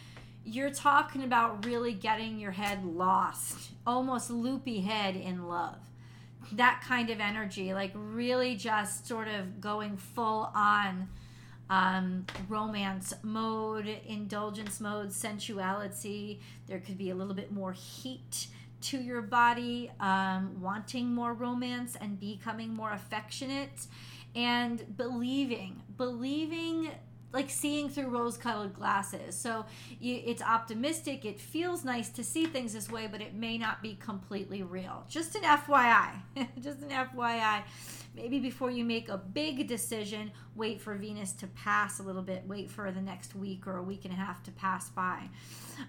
you're 0.46 0.70
talking 0.70 1.24
about 1.24 1.66
really 1.66 1.94
getting 1.94 2.40
your 2.40 2.52
head 2.52 2.86
lost, 2.86 3.72
almost 3.86 4.30
loopy 4.30 4.80
head 4.82 5.16
in 5.16 5.48
love. 5.48 5.76
That 6.54 6.82
kind 6.88 7.10
of 7.10 7.20
energy, 7.20 7.74
like 7.74 7.92
really 7.94 8.56
just 8.56 9.06
sort 9.06 9.28
of 9.28 9.60
going 9.60 9.98
full 9.98 10.50
on 10.56 11.10
um, 11.70 12.26
romance 12.48 13.14
mode, 13.24 13.88
indulgence 14.08 14.80
mode, 14.80 15.12
sensuality. 15.12 16.40
There 16.68 16.80
could 16.80 16.98
be 16.98 17.10
a 17.10 17.16
little 17.16 17.34
bit 17.34 17.52
more 17.52 17.74
heat 17.74 18.48
to 18.88 18.98
your 18.98 19.22
body, 19.22 19.92
um, 20.00 20.62
wanting 20.62 21.14
more 21.14 21.34
romance 21.34 21.98
and 22.00 22.20
becoming 22.20 22.74
more 22.74 22.92
affectionate, 22.92 23.88
and 24.36 24.96
believing, 24.96 25.82
believing 25.98 26.92
like 27.34 27.50
seeing 27.50 27.90
through 27.90 28.08
rose 28.08 28.38
colored 28.38 28.74
glasses. 28.74 29.36
So 29.36 29.66
you, 30.00 30.22
it's 30.26 30.42
optimistic. 30.42 31.26
It 31.26 31.40
feels 31.40 31.84
nice 31.84 32.10
to 32.10 32.24
see 32.24 32.46
things 32.46 32.74
this 32.74 32.90
way, 32.90 33.08
but 33.08 33.22
it 33.22 33.34
may 33.34 33.58
not 33.58 33.82
be 33.82 33.96
completely 33.96 34.64
real. 34.64 35.04
Just 35.10 35.36
an 35.36 35.44
FYI. 35.44 36.12
Just 36.62 36.82
an 36.82 36.90
FYI. 36.90 37.64
Maybe 38.16 38.40
before 38.40 38.72
you 38.72 38.84
make 38.84 39.10
a 39.10 39.18
big 39.18 39.68
decision, 39.68 40.32
wait 40.56 40.82
for 40.82 40.96
Venus 40.96 41.34
to 41.34 41.48
pass 41.48 42.00
a 42.00 42.04
little 42.04 42.24
bit. 42.24 42.44
Wait 42.48 42.72
for 42.72 42.92
the 42.92 43.02
next 43.02 43.36
week 43.36 43.68
or 43.68 43.78
a 43.78 43.84
week 43.84 44.06
and 44.06 44.14
a 44.14 44.18
half 44.18 44.42
to 44.44 44.52
pass 44.52 44.90
by. 44.90 45.30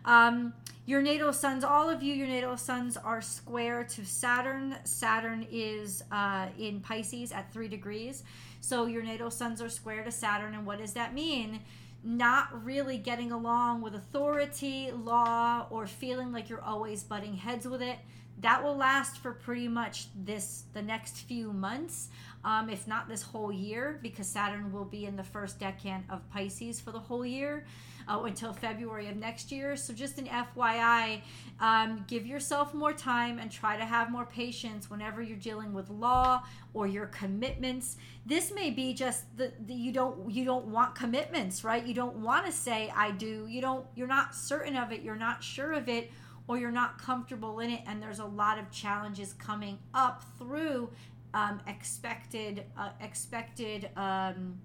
Um, 0.04 0.52
your 0.84 1.00
natal 1.00 1.32
suns, 1.32 1.64
all 1.64 1.88
of 1.88 2.02
you, 2.02 2.12
your 2.14 2.26
natal 2.26 2.58
suns 2.58 2.98
are 2.98 3.22
square 3.22 3.84
to 3.84 4.04
Saturn. 4.04 4.76
Saturn 4.84 5.46
is 5.50 6.02
uh, 6.12 6.48
in 6.58 6.80
Pisces 6.80 7.32
at 7.32 7.50
three 7.50 7.68
degrees. 7.68 8.24
So 8.60 8.86
your 8.86 9.02
natal 9.02 9.30
suns 9.30 9.62
are 9.62 9.68
square 9.68 10.04
to 10.04 10.10
Saturn. 10.10 10.54
And 10.54 10.66
what 10.66 10.78
does 10.78 10.92
that 10.94 11.14
mean? 11.14 11.60
Not 12.02 12.64
really 12.64 12.98
getting 12.98 13.32
along 13.32 13.82
with 13.82 13.94
authority, 13.94 14.90
law, 14.92 15.66
or 15.70 15.86
feeling 15.86 16.32
like 16.32 16.48
you're 16.48 16.62
always 16.62 17.02
butting 17.02 17.34
heads 17.34 17.66
with 17.66 17.82
it. 17.82 17.98
That 18.40 18.62
will 18.62 18.76
last 18.76 19.18
for 19.18 19.32
pretty 19.32 19.66
much 19.66 20.06
this 20.14 20.64
the 20.72 20.82
next 20.82 21.16
few 21.22 21.52
months, 21.52 22.08
um, 22.44 22.70
if 22.70 22.86
not 22.86 23.08
this 23.08 23.22
whole 23.22 23.50
year, 23.50 23.98
because 24.00 24.28
Saturn 24.28 24.72
will 24.72 24.84
be 24.84 25.06
in 25.06 25.16
the 25.16 25.24
first 25.24 25.58
decan 25.58 26.02
of 26.08 26.28
Pisces 26.30 26.80
for 26.80 26.92
the 26.92 27.00
whole 27.00 27.26
year 27.26 27.64
uh, 28.08 28.22
until 28.22 28.52
February 28.52 29.08
of 29.08 29.16
next 29.16 29.50
year. 29.50 29.74
So, 29.74 29.92
just 29.92 30.18
an 30.18 30.26
FYI, 30.26 31.22
um, 31.58 32.04
give 32.06 32.26
yourself 32.26 32.74
more 32.74 32.92
time 32.92 33.40
and 33.40 33.50
try 33.50 33.76
to 33.76 33.84
have 33.84 34.10
more 34.10 34.24
patience 34.24 34.88
whenever 34.88 35.20
you're 35.20 35.36
dealing 35.36 35.72
with 35.74 35.90
law 35.90 36.44
or 36.74 36.86
your 36.86 37.06
commitments. 37.06 37.96
This 38.24 38.52
may 38.54 38.70
be 38.70 38.94
just 38.94 39.36
the, 39.36 39.52
the 39.66 39.74
you 39.74 39.90
don't 39.90 40.30
you 40.30 40.44
don't 40.44 40.66
want 40.66 40.94
commitments, 40.94 41.64
right? 41.64 41.84
You 41.84 41.94
don't 41.94 42.16
want 42.16 42.46
to 42.46 42.52
say 42.52 42.92
I 42.94 43.10
do. 43.10 43.46
You 43.48 43.60
don't. 43.60 43.84
You're 43.96 44.06
not 44.06 44.34
certain 44.34 44.76
of 44.76 44.92
it. 44.92 45.02
You're 45.02 45.16
not 45.16 45.42
sure 45.42 45.72
of 45.72 45.88
it 45.88 46.12
or 46.48 46.58
you're 46.58 46.70
not 46.70 46.98
comfortable 47.00 47.60
in 47.60 47.70
it 47.70 47.82
and 47.86 48.02
there's 48.02 48.18
a 48.18 48.24
lot 48.24 48.58
of 48.58 48.70
challenges 48.70 49.34
coming 49.34 49.78
up 49.94 50.24
through 50.38 50.90
um, 51.34 51.60
expected 51.66 52.64
uh, 52.76 52.88
expected 53.00 53.90
um, 53.96 54.58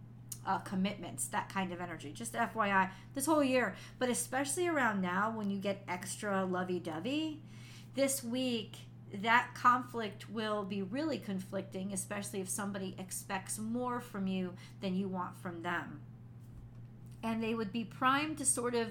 uh, 0.46 0.58
commitments, 0.60 1.28
that 1.28 1.50
kind 1.50 1.72
of 1.72 1.80
energy. 1.80 2.12
Just 2.12 2.34
FYI, 2.34 2.90
this 3.14 3.26
whole 3.26 3.44
year, 3.44 3.76
but 4.00 4.10
especially 4.10 4.68
around 4.68 5.02
now 5.02 5.32
when 5.36 5.50
you 5.50 5.58
get 5.58 5.84
extra 5.88 6.44
lovey 6.44 6.80
dovey, 6.80 7.40
this 7.96 8.24
week 8.24 8.76
that 9.22 9.50
conflict 9.54 10.30
will 10.30 10.64
be 10.64 10.82
really 10.82 11.20
conflicting, 11.20 11.94
especially 11.94 12.42
if 12.42 12.50
somebody 12.50 12.96
expects 12.98 13.60
more 13.60 14.00
from 14.00 14.26
you 14.26 14.54
than 14.82 14.96
you 14.96 15.08
want 15.08 15.38
from 15.38 15.62
them. 15.62 16.02
And 17.22 17.42
they 17.42 17.54
would 17.54 17.72
be 17.72 17.84
primed 17.84 18.40
to 18.40 18.46
sort 18.46 18.74
of 18.74 18.88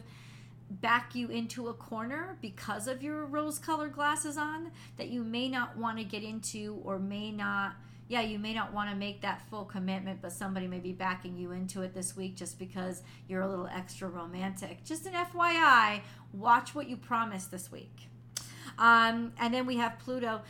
back 0.80 1.14
you 1.14 1.28
into 1.28 1.68
a 1.68 1.74
corner 1.74 2.38
because 2.40 2.86
of 2.86 3.02
your 3.02 3.24
rose 3.26 3.58
colored 3.58 3.92
glasses 3.92 4.36
on 4.36 4.70
that 4.96 5.08
you 5.08 5.22
may 5.22 5.48
not 5.48 5.76
want 5.76 5.98
to 5.98 6.04
get 6.04 6.22
into 6.22 6.80
or 6.84 6.98
may 6.98 7.30
not 7.30 7.74
yeah, 8.08 8.20
you 8.20 8.38
may 8.38 8.52
not 8.52 8.74
want 8.74 8.90
to 8.90 8.96
make 8.96 9.22
that 9.22 9.40
full 9.48 9.64
commitment, 9.64 10.20
but 10.20 10.32
somebody 10.32 10.66
may 10.66 10.80
be 10.80 10.92
backing 10.92 11.34
you 11.34 11.52
into 11.52 11.80
it 11.80 11.94
this 11.94 12.14
week 12.14 12.36
just 12.36 12.58
because 12.58 13.02
you're 13.26 13.40
a 13.40 13.48
little 13.48 13.68
extra 13.68 14.06
romantic. 14.06 14.84
Just 14.84 15.06
an 15.06 15.14
FYI, 15.14 16.02
watch 16.34 16.74
what 16.74 16.90
you 16.90 16.98
promise 16.98 17.46
this 17.46 17.72
week. 17.72 18.10
Um, 18.78 19.32
and 19.38 19.54
then 19.54 19.64
we 19.64 19.76
have 19.76 19.98
Pluto. 19.98 20.42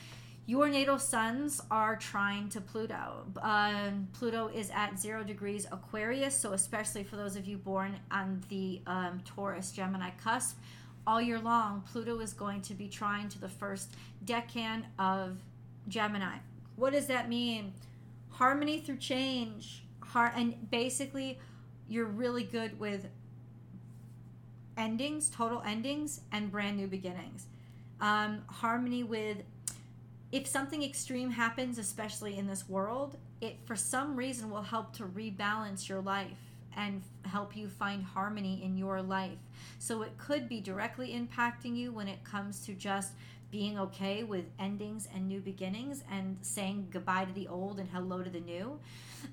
Your 0.52 0.68
natal 0.68 0.98
suns 0.98 1.62
are 1.70 1.96
trine 1.96 2.50
to 2.50 2.60
Pluto. 2.60 3.24
Um, 3.40 4.08
Pluto 4.12 4.48
is 4.48 4.68
at 4.68 4.98
zero 4.98 5.24
degrees 5.24 5.66
Aquarius, 5.72 6.36
so 6.36 6.52
especially 6.52 7.04
for 7.04 7.16
those 7.16 7.36
of 7.36 7.46
you 7.46 7.56
born 7.56 7.98
on 8.10 8.42
the 8.50 8.82
um, 8.86 9.22
Taurus 9.24 9.72
Gemini 9.72 10.10
cusp, 10.22 10.58
all 11.06 11.22
year 11.22 11.38
long, 11.38 11.82
Pluto 11.90 12.20
is 12.20 12.34
going 12.34 12.60
to 12.60 12.74
be 12.74 12.86
trine 12.86 13.30
to 13.30 13.40
the 13.40 13.48
first 13.48 13.94
decan 14.26 14.84
of 14.98 15.38
Gemini. 15.88 16.36
What 16.76 16.92
does 16.92 17.06
that 17.06 17.30
mean? 17.30 17.72
Harmony 18.28 18.78
through 18.78 18.98
change. 18.98 19.84
Har- 20.00 20.34
and 20.36 20.70
basically, 20.70 21.38
you're 21.88 22.04
really 22.04 22.44
good 22.44 22.78
with 22.78 23.06
endings, 24.76 25.30
total 25.30 25.62
endings, 25.62 26.20
and 26.30 26.52
brand 26.52 26.76
new 26.76 26.88
beginnings. 26.88 27.46
Um, 28.02 28.42
harmony 28.48 29.02
with 29.02 29.38
if 30.32 30.46
something 30.46 30.82
extreme 30.82 31.30
happens, 31.30 31.78
especially 31.78 32.38
in 32.38 32.46
this 32.46 32.68
world, 32.68 33.16
it 33.42 33.58
for 33.66 33.76
some 33.76 34.16
reason 34.16 34.50
will 34.50 34.62
help 34.62 34.94
to 34.96 35.04
rebalance 35.04 35.88
your 35.88 36.00
life 36.00 36.38
and 36.74 37.02
help 37.26 37.54
you 37.54 37.68
find 37.68 38.02
harmony 38.02 38.62
in 38.64 38.78
your 38.78 39.02
life. 39.02 39.38
So 39.78 40.00
it 40.00 40.16
could 40.16 40.48
be 40.48 40.60
directly 40.60 41.08
impacting 41.08 41.76
you 41.76 41.92
when 41.92 42.08
it 42.08 42.24
comes 42.24 42.64
to 42.64 42.72
just 42.72 43.12
being 43.50 43.78
okay 43.78 44.22
with 44.22 44.46
endings 44.58 45.06
and 45.14 45.28
new 45.28 45.38
beginnings 45.38 46.02
and 46.10 46.38
saying 46.40 46.88
goodbye 46.90 47.26
to 47.26 47.32
the 47.34 47.46
old 47.46 47.78
and 47.78 47.90
hello 47.90 48.22
to 48.22 48.30
the 48.30 48.40
new. 48.40 48.80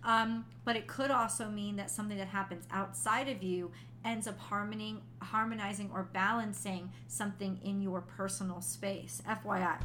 Um, 0.03 0.45
but 0.65 0.75
it 0.75 0.87
could 0.87 1.09
also 1.09 1.47
mean 1.47 1.77
that 1.77 1.89
something 1.89 2.17
that 2.17 2.27
happens 2.27 2.65
outside 2.69 3.29
of 3.29 3.41
you 3.41 3.71
ends 4.03 4.27
up 4.27 4.37
harmonizing 4.37 5.89
or 5.93 6.03
balancing 6.11 6.91
something 7.07 7.59
in 7.63 7.81
your 7.81 8.01
personal 8.01 8.59
space. 8.59 9.21
FYI. 9.25 9.77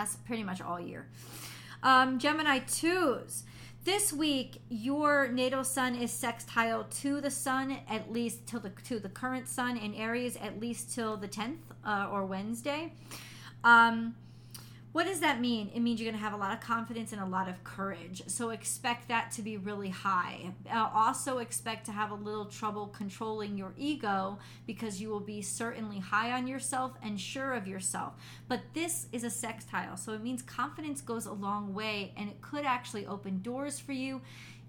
That's 0.00 0.16
pretty 0.16 0.42
much 0.42 0.62
all 0.62 0.80
year. 0.80 1.06
Um, 1.82 2.18
Gemini 2.18 2.60
2s. 2.60 3.42
This 3.84 4.14
week, 4.14 4.62
your 4.70 5.28
natal 5.28 5.62
sun 5.62 5.94
is 5.94 6.10
sextile 6.10 6.84
to 7.02 7.20
the 7.20 7.30
sun 7.30 7.76
at 7.86 8.10
least 8.10 8.46
till 8.46 8.60
the 8.60 8.70
to 8.84 8.98
the 8.98 9.10
current 9.10 9.46
sun 9.46 9.76
in 9.76 9.94
Aries 9.94 10.36
at 10.36 10.58
least 10.58 10.94
till 10.94 11.18
the 11.18 11.28
10th 11.28 11.58
uh, 11.84 12.08
or 12.10 12.24
Wednesday. 12.24 12.94
Um, 13.62 14.14
what 14.92 15.06
does 15.06 15.20
that 15.20 15.40
mean? 15.40 15.70
It 15.72 15.80
means 15.80 16.00
you're 16.00 16.10
going 16.10 16.20
to 16.20 16.24
have 16.24 16.32
a 16.32 16.42
lot 16.42 16.52
of 16.52 16.60
confidence 16.60 17.12
and 17.12 17.20
a 17.20 17.26
lot 17.26 17.48
of 17.48 17.62
courage. 17.62 18.22
So 18.26 18.50
expect 18.50 19.06
that 19.08 19.30
to 19.32 19.42
be 19.42 19.56
really 19.56 19.90
high. 19.90 20.52
Uh, 20.68 20.88
also, 20.92 21.38
expect 21.38 21.86
to 21.86 21.92
have 21.92 22.10
a 22.10 22.14
little 22.14 22.46
trouble 22.46 22.88
controlling 22.88 23.56
your 23.56 23.72
ego 23.78 24.38
because 24.66 25.00
you 25.00 25.08
will 25.08 25.20
be 25.20 25.42
certainly 25.42 26.00
high 26.00 26.32
on 26.32 26.48
yourself 26.48 26.92
and 27.02 27.20
sure 27.20 27.52
of 27.52 27.68
yourself. 27.68 28.14
But 28.48 28.62
this 28.74 29.06
is 29.12 29.22
a 29.22 29.30
sextile, 29.30 29.96
so 29.96 30.12
it 30.12 30.22
means 30.22 30.42
confidence 30.42 31.00
goes 31.00 31.26
a 31.26 31.32
long 31.32 31.72
way 31.72 32.12
and 32.16 32.28
it 32.28 32.40
could 32.40 32.64
actually 32.64 33.06
open 33.06 33.42
doors 33.42 33.78
for 33.78 33.92
you 33.92 34.20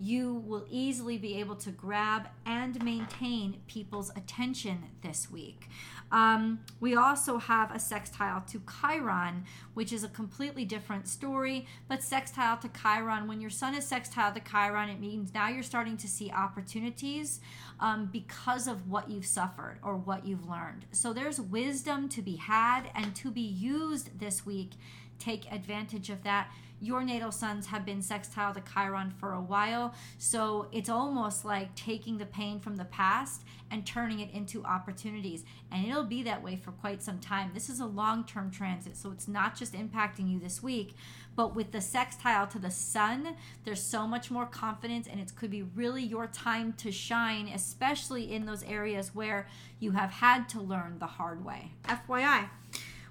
you 0.01 0.43
will 0.47 0.65
easily 0.69 1.17
be 1.17 1.39
able 1.39 1.55
to 1.55 1.69
grab 1.69 2.27
and 2.45 2.83
maintain 2.83 3.61
people's 3.67 4.09
attention 4.15 4.83
this 5.03 5.29
week. 5.29 5.69
Um, 6.11 6.59
we 6.79 6.95
also 6.95 7.37
have 7.37 7.73
a 7.73 7.79
sextile 7.79 8.41
to 8.47 8.61
Chiron, 8.81 9.45
which 9.75 9.93
is 9.93 10.03
a 10.03 10.09
completely 10.09 10.65
different 10.65 11.07
story. 11.07 11.67
But 11.87 12.03
sextile 12.03 12.57
to 12.57 12.69
Chiron, 12.69 13.27
when 13.27 13.39
your 13.39 13.49
sun 13.49 13.75
is 13.75 13.87
sextile 13.87 14.33
to 14.33 14.41
Chiron, 14.41 14.89
it 14.89 14.99
means 14.99 15.33
now 15.33 15.47
you're 15.49 15.63
starting 15.63 15.97
to 15.97 16.07
see 16.07 16.31
opportunities 16.31 17.39
um, 17.79 18.09
because 18.11 18.67
of 18.67 18.89
what 18.89 19.09
you've 19.09 19.25
suffered 19.25 19.77
or 19.83 19.95
what 19.95 20.25
you've 20.25 20.49
learned. 20.49 20.85
So 20.91 21.13
there's 21.13 21.39
wisdom 21.39 22.09
to 22.09 22.21
be 22.21 22.35
had 22.35 22.89
and 22.95 23.15
to 23.17 23.31
be 23.31 23.41
used 23.41 24.19
this 24.19 24.45
week. 24.45 24.71
Take 25.21 25.51
advantage 25.51 26.09
of 26.09 26.23
that 26.23 26.51
your 26.81 27.03
natal 27.03 27.31
suns 27.31 27.67
have 27.67 27.85
been 27.85 28.01
sextile 28.01 28.53
to 28.55 28.61
Chiron 28.61 29.11
for 29.11 29.33
a 29.33 29.41
while. 29.41 29.93
So 30.17 30.67
it's 30.71 30.89
almost 30.89 31.45
like 31.45 31.73
taking 31.75 32.17
the 32.17 32.25
pain 32.25 32.59
from 32.59 32.75
the 32.75 32.85
past 32.85 33.43
and 33.69 33.85
turning 33.85 34.19
it 34.19 34.31
into 34.31 34.65
opportunities. 34.65 35.45
And 35.71 35.87
it'll 35.87 36.03
be 36.03 36.23
that 36.23 36.41
way 36.43 36.55
for 36.55 36.71
quite 36.71 37.03
some 37.03 37.19
time. 37.19 37.51
This 37.53 37.69
is 37.69 37.79
a 37.79 37.85
long 37.85 38.25
term 38.25 38.49
transit. 38.49 38.97
So 38.97 39.11
it's 39.11 39.27
not 39.27 39.55
just 39.55 39.73
impacting 39.73 40.29
you 40.29 40.39
this 40.39 40.63
week, 40.63 40.95
but 41.35 41.55
with 41.55 41.71
the 41.71 41.81
sextile 41.81 42.47
to 42.47 42.57
the 42.57 42.71
sun, 42.71 43.35
there's 43.63 43.83
so 43.83 44.07
much 44.07 44.31
more 44.31 44.47
confidence 44.47 45.07
and 45.07 45.19
it 45.19 45.35
could 45.35 45.51
be 45.51 45.61
really 45.61 46.03
your 46.03 46.25
time 46.27 46.73
to 46.73 46.91
shine, 46.91 47.47
especially 47.47 48.33
in 48.33 48.47
those 48.47 48.63
areas 48.63 49.13
where 49.13 49.47
you 49.79 49.91
have 49.91 50.09
had 50.09 50.49
to 50.49 50.59
learn 50.59 50.97
the 50.97 51.05
hard 51.05 51.45
way. 51.45 51.73
FYI, 51.83 52.49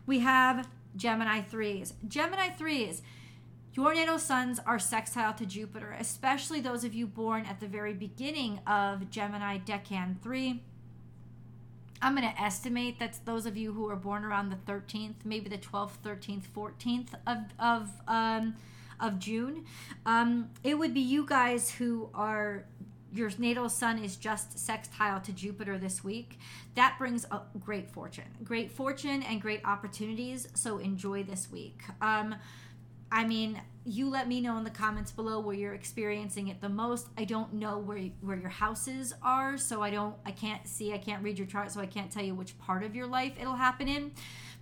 we 0.06 0.18
have 0.18 0.66
Gemini 0.96 1.42
3s. 1.42 1.92
Gemini 2.08 2.48
3s 2.48 3.02
your 3.74 3.94
natal 3.94 4.18
suns 4.18 4.58
are 4.66 4.80
sextile 4.80 5.32
to 5.34 5.46
Jupiter, 5.46 5.96
especially 5.98 6.60
those 6.60 6.82
of 6.82 6.92
you 6.92 7.06
born 7.06 7.46
at 7.46 7.60
the 7.60 7.68
very 7.68 7.94
beginning 7.94 8.58
of 8.66 9.10
Gemini 9.10 9.58
Decan 9.58 10.20
3. 10.20 10.60
I'm 12.02 12.16
going 12.16 12.28
to 12.28 12.40
estimate 12.40 12.98
that's 12.98 13.18
those 13.18 13.46
of 13.46 13.56
you 13.56 13.72
who 13.72 13.88
are 13.88 13.96
born 13.96 14.24
around 14.24 14.50
the 14.50 14.56
13th, 14.56 15.24
maybe 15.24 15.48
the 15.48 15.58
12th, 15.58 15.98
13th, 16.04 16.44
14th 16.54 17.08
of, 17.26 17.38
of, 17.60 17.90
um, 18.08 18.56
of 18.98 19.20
June. 19.20 19.64
Um, 20.04 20.50
it 20.64 20.76
would 20.76 20.92
be 20.92 21.00
you 21.00 21.24
guys 21.24 21.70
who 21.70 22.08
are 22.12 22.64
your 23.12 23.30
natal 23.38 23.68
sun 23.68 23.98
is 24.02 24.16
just 24.16 24.58
sextile 24.58 25.20
to 25.20 25.32
Jupiter 25.32 25.78
this 25.78 26.04
week, 26.04 26.38
that 26.74 26.96
brings 26.98 27.24
a 27.30 27.42
great 27.58 27.90
fortune, 27.90 28.24
great 28.44 28.70
fortune 28.70 29.22
and 29.22 29.40
great 29.40 29.60
opportunities. 29.64 30.48
So 30.54 30.78
enjoy 30.78 31.24
this 31.24 31.50
week. 31.50 31.82
Um, 32.00 32.36
I 33.12 33.24
mean, 33.24 33.60
you 33.84 34.08
let 34.08 34.28
me 34.28 34.40
know 34.40 34.56
in 34.58 34.64
the 34.64 34.70
comments 34.70 35.10
below 35.10 35.40
where 35.40 35.54
you're 35.54 35.74
experiencing 35.74 36.48
it 36.48 36.60
the 36.60 36.68
most. 36.68 37.08
I 37.18 37.24
don't 37.24 37.54
know 37.54 37.78
where 37.78 37.98
where 38.20 38.36
your 38.36 38.50
houses 38.50 39.12
are, 39.22 39.58
so 39.58 39.82
I 39.82 39.90
don't 39.90 40.14
I 40.24 40.30
can't 40.30 40.66
see, 40.66 40.92
I 40.92 40.98
can't 40.98 41.22
read 41.22 41.38
your 41.38 41.46
chart, 41.46 41.72
so 41.72 41.80
I 41.80 41.86
can't 41.86 42.10
tell 42.10 42.22
you 42.22 42.34
which 42.34 42.56
part 42.58 42.84
of 42.84 42.94
your 42.94 43.06
life 43.06 43.32
it'll 43.40 43.56
happen 43.56 43.88
in. 43.88 44.12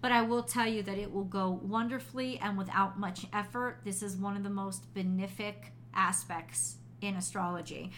But 0.01 0.13
I 0.13 0.23
will 0.23 0.45
tell 0.45 0.67
you 0.67 0.83
that 0.85 0.97
it 0.97 1.13
will 1.13 1.25
go 1.25 1.61
wonderfully 1.63 2.39
and 2.39 2.57
without 2.57 2.99
much 2.99 3.27
effort. 3.33 3.81
This 3.85 4.03
is 4.03 4.17
one 4.17 4.37
of 4.37 4.45
the 4.45 4.51
most 4.51 4.95
benefic 4.95 5.73
aspects 5.93 6.77
in 7.01 7.15
astrology. 7.15 7.91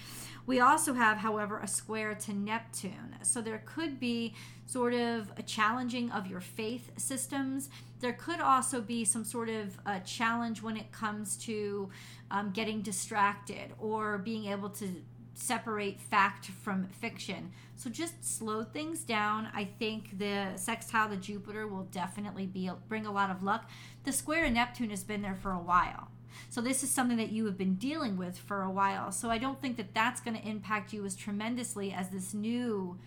We 0.47 0.61
also 0.61 0.95
have, 0.95 1.19
however, 1.19 1.61
a 1.61 1.69
square 1.69 2.15
to 2.15 2.33
Neptune. 2.33 3.17
So 3.23 3.41
there 3.41 3.63
could 3.65 4.01
be 4.01 4.35
sort 4.67 4.95
of 4.95 5.33
a 5.37 5.43
challenging 5.43 6.11
of 6.11 6.27
your 6.27 6.41
faith 6.41 6.91
systems. 6.97 7.69
There 8.01 8.15
could 8.15 8.41
also 8.41 8.81
be 8.81 9.05
some 9.05 9.25
sort 9.25 9.49
of 9.49 9.79
a 9.87 10.01
challenge 10.01 10.63
when 10.63 10.77
it 10.77 10.91
comes 10.93 11.37
to 11.39 11.91
um, 12.31 12.51
getting 12.51 12.81
distracted 12.81 13.73
or 13.79 14.19
being 14.19 14.47
able 14.47 14.71
to 14.71 14.89
separate 15.35 16.01
fact 16.01 16.47
from 16.47 16.87
fiction. 17.01 17.51
So 17.77 17.89
just 17.89 18.23
slow 18.25 18.63
things 18.63 19.05
down. 19.05 19.49
I 19.55 19.65
think 19.65 20.19
the 20.19 20.57
sextile 20.57 21.09
to 21.09 21.17
Jupiter 21.17 21.67
will 21.67 21.85
definitely 21.85 22.47
be 22.47 22.71
bring 22.89 23.07
a 23.07 23.13
lot 23.13 23.31
of 23.31 23.43
luck. 23.43 23.71
The 24.05 24.13
square 24.13 24.45
to 24.45 24.51
Neptune 24.51 24.91
has 24.91 25.03
been 25.03 25.23
there 25.23 25.35
for 25.35 25.53
a 25.53 25.59
while. 25.59 26.09
So 26.49 26.61
this 26.61 26.83
is 26.83 26.91
something 26.91 27.17
that 27.19 27.31
you 27.31 27.47
have 27.47 27.59
been 27.59 27.75
dealing 27.75 28.17
with 28.17 28.39
for 28.39 28.63
a 28.63 28.71
while. 28.71 29.13
So 29.13 29.31
I 29.31 29.39
don't 29.39 29.61
think 29.61 29.77
that 29.77 29.95
that's 29.95 30.21
going 30.21 30.37
to 30.37 30.49
impact 30.49 30.93
you 30.93 31.05
as 31.05 31.15
tremendously 31.15 31.93
as 31.93 32.09
this 32.09 32.35
new 32.35 32.99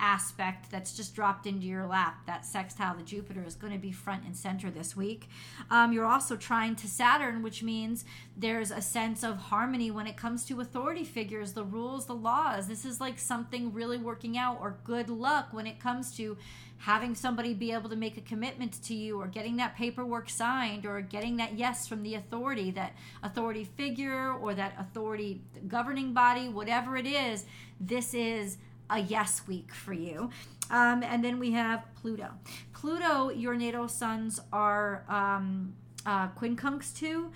aspect 0.00 0.70
that's 0.70 0.96
just 0.96 1.14
dropped 1.14 1.46
into 1.46 1.66
your 1.66 1.86
lap. 1.86 2.24
That 2.26 2.46
sextile 2.46 2.94
to 2.96 3.02
Jupiter 3.02 3.42
is 3.44 3.56
going 3.56 3.72
to 3.72 3.78
be 3.78 3.90
front 3.90 4.24
and 4.24 4.36
center 4.36 4.70
this 4.70 4.96
week. 4.96 5.28
Um, 5.70 5.92
you're 5.92 6.06
also 6.06 6.36
trine 6.36 6.76
to 6.76 6.86
Saturn, 6.86 7.42
which 7.42 7.62
means 7.62 8.04
there's 8.36 8.70
a 8.70 8.80
sense 8.80 9.24
of 9.24 9.36
harmony 9.36 9.90
when 9.90 10.06
it 10.06 10.16
comes 10.16 10.44
to 10.46 10.60
authority 10.60 11.04
figures, 11.04 11.54
the 11.54 11.64
rules, 11.64 12.06
the 12.06 12.14
laws. 12.14 12.68
This 12.68 12.84
is 12.84 13.00
like 13.00 13.18
something 13.18 13.72
really 13.72 13.98
working 13.98 14.38
out, 14.38 14.58
or 14.60 14.78
good 14.84 15.10
luck 15.10 15.48
when 15.50 15.66
it 15.66 15.80
comes 15.80 16.16
to 16.16 16.36
having 16.78 17.14
somebody 17.14 17.54
be 17.54 17.72
able 17.72 17.90
to 17.90 17.96
make 17.96 18.16
a 18.16 18.20
commitment 18.20 18.82
to 18.82 18.94
you 18.94 19.20
or 19.20 19.26
getting 19.26 19.56
that 19.56 19.76
paperwork 19.76 20.30
signed 20.30 20.86
or 20.86 21.00
getting 21.00 21.36
that 21.36 21.54
yes 21.58 21.86
from 21.86 22.02
the 22.02 22.14
authority 22.14 22.70
that 22.70 22.92
authority 23.22 23.64
figure 23.64 24.32
or 24.32 24.54
that 24.54 24.74
authority 24.78 25.40
governing 25.66 26.12
body 26.12 26.48
whatever 26.48 26.96
it 26.96 27.06
is 27.06 27.44
this 27.80 28.14
is 28.14 28.58
a 28.90 28.98
yes 29.00 29.42
week 29.46 29.72
for 29.72 29.92
you. 29.92 30.30
Um, 30.70 31.02
and 31.02 31.24
then 31.24 31.38
we 31.38 31.52
have 31.52 31.84
Pluto. 32.00 32.30
Pluto, 32.72 33.30
your 33.30 33.54
natal 33.54 33.88
suns 33.88 34.40
are 34.52 35.04
um, 35.08 35.74
uh, 36.06 36.28
quincunx 36.28 36.94
to 36.98 37.30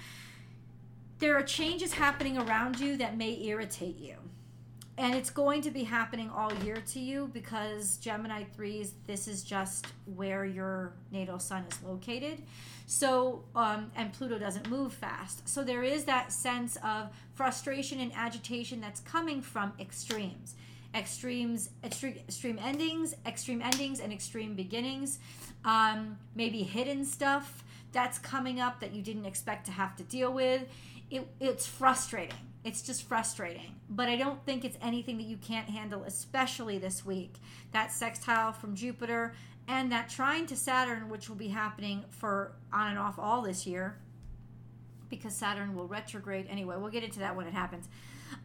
There 1.18 1.36
are 1.36 1.42
changes 1.42 1.94
happening 1.94 2.36
around 2.36 2.80
you 2.80 2.96
that 2.96 3.16
may 3.16 3.40
irritate 3.42 3.98
you. 3.98 4.16
And 4.98 5.14
it's 5.14 5.30
going 5.30 5.62
to 5.62 5.70
be 5.70 5.84
happening 5.84 6.28
all 6.28 6.52
year 6.64 6.76
to 6.88 7.00
you 7.00 7.30
because 7.32 7.96
Gemini 7.96 8.44
3s, 8.56 8.90
this 9.06 9.26
is 9.26 9.42
just 9.42 9.86
where 10.04 10.44
your 10.44 10.92
natal 11.10 11.38
sun 11.38 11.64
is 11.70 11.82
located. 11.82 12.42
So, 12.86 13.42
um, 13.56 13.90
and 13.96 14.12
Pluto 14.12 14.38
doesn't 14.38 14.68
move 14.68 14.92
fast. 14.92 15.48
So 15.48 15.64
there 15.64 15.82
is 15.82 16.04
that 16.04 16.30
sense 16.30 16.76
of 16.84 17.08
frustration 17.34 18.00
and 18.00 18.12
agitation 18.14 18.80
that's 18.80 19.00
coming 19.00 19.40
from 19.40 19.72
extremes 19.80 20.54
extremes, 20.94 21.70
extreme, 21.82 22.16
extreme 22.28 22.58
endings, 22.58 23.14
extreme 23.26 23.62
endings, 23.62 24.00
and 24.00 24.12
extreme 24.12 24.54
beginnings. 24.54 25.18
Um, 25.64 26.18
maybe 26.34 26.62
hidden 26.62 27.04
stuff 27.04 27.64
that's 27.92 28.18
coming 28.18 28.60
up 28.60 28.80
that 28.80 28.94
you 28.94 29.02
didn't 29.02 29.26
expect 29.26 29.66
to 29.66 29.72
have 29.72 29.96
to 29.96 30.02
deal 30.02 30.32
with. 30.32 30.62
It, 31.12 31.28
it's 31.40 31.66
frustrating. 31.66 32.38
It's 32.64 32.80
just 32.80 33.02
frustrating. 33.04 33.76
But 33.90 34.08
I 34.08 34.16
don't 34.16 34.42
think 34.46 34.64
it's 34.64 34.78
anything 34.80 35.18
that 35.18 35.26
you 35.26 35.36
can't 35.36 35.68
handle, 35.68 36.04
especially 36.04 36.78
this 36.78 37.04
week. 37.04 37.34
That 37.72 37.92
sextile 37.92 38.52
from 38.52 38.74
Jupiter 38.74 39.34
and 39.68 39.92
that 39.92 40.08
trine 40.08 40.46
to 40.46 40.56
Saturn, 40.56 41.10
which 41.10 41.28
will 41.28 41.36
be 41.36 41.48
happening 41.48 42.04
for 42.08 42.52
on 42.72 42.88
and 42.88 42.98
off 42.98 43.18
all 43.18 43.42
this 43.42 43.66
year 43.66 43.98
because 45.10 45.34
Saturn 45.34 45.76
will 45.76 45.86
retrograde 45.86 46.46
anyway. 46.48 46.76
We'll 46.78 46.90
get 46.90 47.04
into 47.04 47.18
that 47.18 47.36
when 47.36 47.46
it 47.46 47.52
happens. 47.52 47.88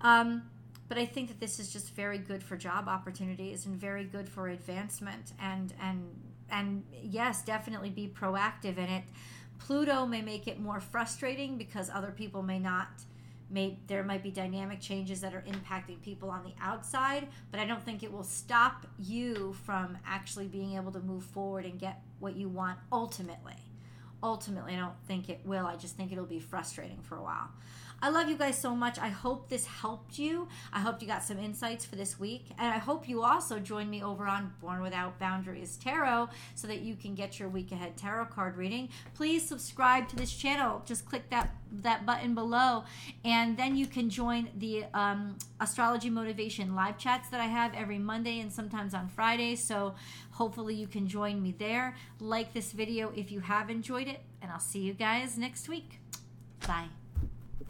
Um, 0.02 0.44
but 0.90 0.98
I 0.98 1.06
think 1.06 1.30
that 1.30 1.40
this 1.40 1.60
is 1.60 1.72
just 1.72 1.94
very 1.96 2.18
good 2.18 2.44
for 2.44 2.58
job 2.58 2.90
opportunities 2.90 3.66
and 3.66 3.76
very 3.76 4.04
good 4.04 4.28
for 4.28 4.50
advancement 4.50 5.32
and 5.40 5.74
and 5.82 6.04
and 6.50 6.84
yes, 7.02 7.44
definitely 7.44 7.90
be 7.90 8.08
proactive 8.08 8.78
in 8.78 8.90
it. 8.90 9.04
Pluto 9.60 10.06
may 10.06 10.22
make 10.22 10.48
it 10.48 10.60
more 10.60 10.80
frustrating 10.80 11.58
because 11.58 11.90
other 11.90 12.12
people 12.12 12.42
may 12.42 12.60
not 12.60 12.88
may 13.50 13.78
there 13.88 14.04
might 14.04 14.24
be 14.24 14.32
dynamic 14.32 14.82
changes 14.82 15.22
that 15.22 15.34
are 15.34 15.44
impacting 15.48 16.02
people 16.02 16.30
on 16.30 16.44
the 16.44 16.54
outside, 16.62 17.28
but 17.52 17.60
I 17.60 17.66
don't 17.66 17.84
think 17.84 18.04
it 18.04 18.12
will 18.12 18.24
stop 18.24 18.86
you 19.00 19.56
from 19.66 19.98
actually 20.06 20.48
being 20.48 20.76
able 20.76 20.92
to 20.92 21.00
move 21.00 21.24
forward 21.24 21.66
and 21.66 21.80
get 21.80 22.02
what 22.20 22.36
you 22.36 22.50
want 22.50 22.78
ultimately. 22.92 23.56
Ultimately, 24.22 24.74
I 24.74 24.80
don't 24.80 25.00
think 25.08 25.30
it 25.30 25.42
will. 25.46 25.66
I 25.66 25.76
just 25.76 25.96
think 25.96 26.12
it'll 26.12 26.26
be 26.26 26.40
frustrating 26.40 27.00
for 27.04 27.18
a 27.18 27.22
while. 27.22 27.50
I 28.00 28.10
love 28.10 28.30
you 28.30 28.38
guys 28.38 28.58
so 28.60 28.76
much. 28.76 29.00
I 29.00 29.10
hope 29.10 29.50
this 29.50 29.66
helped 29.66 30.20
you. 30.20 30.48
I 30.72 30.80
hope 30.80 31.02
you 31.02 31.08
got 31.08 31.24
some 31.24 31.40
insights 31.40 31.84
for 31.84 31.96
this 31.96 32.20
week. 32.20 32.46
And 32.60 32.72
I 32.74 32.78
hope 32.78 33.10
you 33.10 33.24
also 33.24 33.58
join 33.58 33.90
me 33.90 34.04
over 34.04 34.28
on 34.28 34.54
Born 34.62 34.82
Without 34.82 35.18
Boundaries 35.18 35.78
Tarot 35.78 36.30
so 36.54 36.68
that 36.68 36.82
you 36.82 36.96
can 36.96 37.16
get 37.16 37.40
your 37.40 37.50
week 37.50 37.72
ahead 37.72 37.98
tarot 37.98 38.26
card 38.26 38.56
reading. 38.56 38.90
Please 39.16 39.48
subscribe 39.48 40.08
to 40.10 40.16
this 40.16 40.32
channel. 40.32 40.84
Just 40.86 41.06
click 41.06 41.30
that 41.32 41.56
that 41.82 42.06
button 42.06 42.34
below 42.34 42.86
and 43.26 43.58
then 43.58 43.76
you 43.76 43.86
can 43.86 44.10
join 44.10 44.50
the 44.58 44.86
um, 44.94 45.38
astrology 45.60 46.10
motivation 46.10 46.76
live 46.76 46.98
chats 46.98 47.28
that 47.28 47.42
i 47.42 47.46
have 47.46 47.74
every 47.74 48.00
monday 48.00 48.40
and 48.40 48.52
sometimes 48.52 48.94
on 48.94 49.10
friday 49.10 49.54
so 49.54 49.94
hopefully 50.32 50.74
you 50.74 50.88
can 50.88 51.10
join 51.10 51.44
me 51.44 51.54
there 51.60 51.94
like 52.22 52.54
this 52.54 52.72
video 52.72 53.12
if 53.18 53.34
you 53.34 53.42
have 53.42 53.70
enjoyed 53.70 54.08
it 54.08 54.22
and 54.42 54.50
i'll 54.50 54.62
see 54.62 54.80
you 54.80 54.94
guys 54.94 55.38
next 55.38 55.68
week 55.68 56.00
bye 56.66 56.88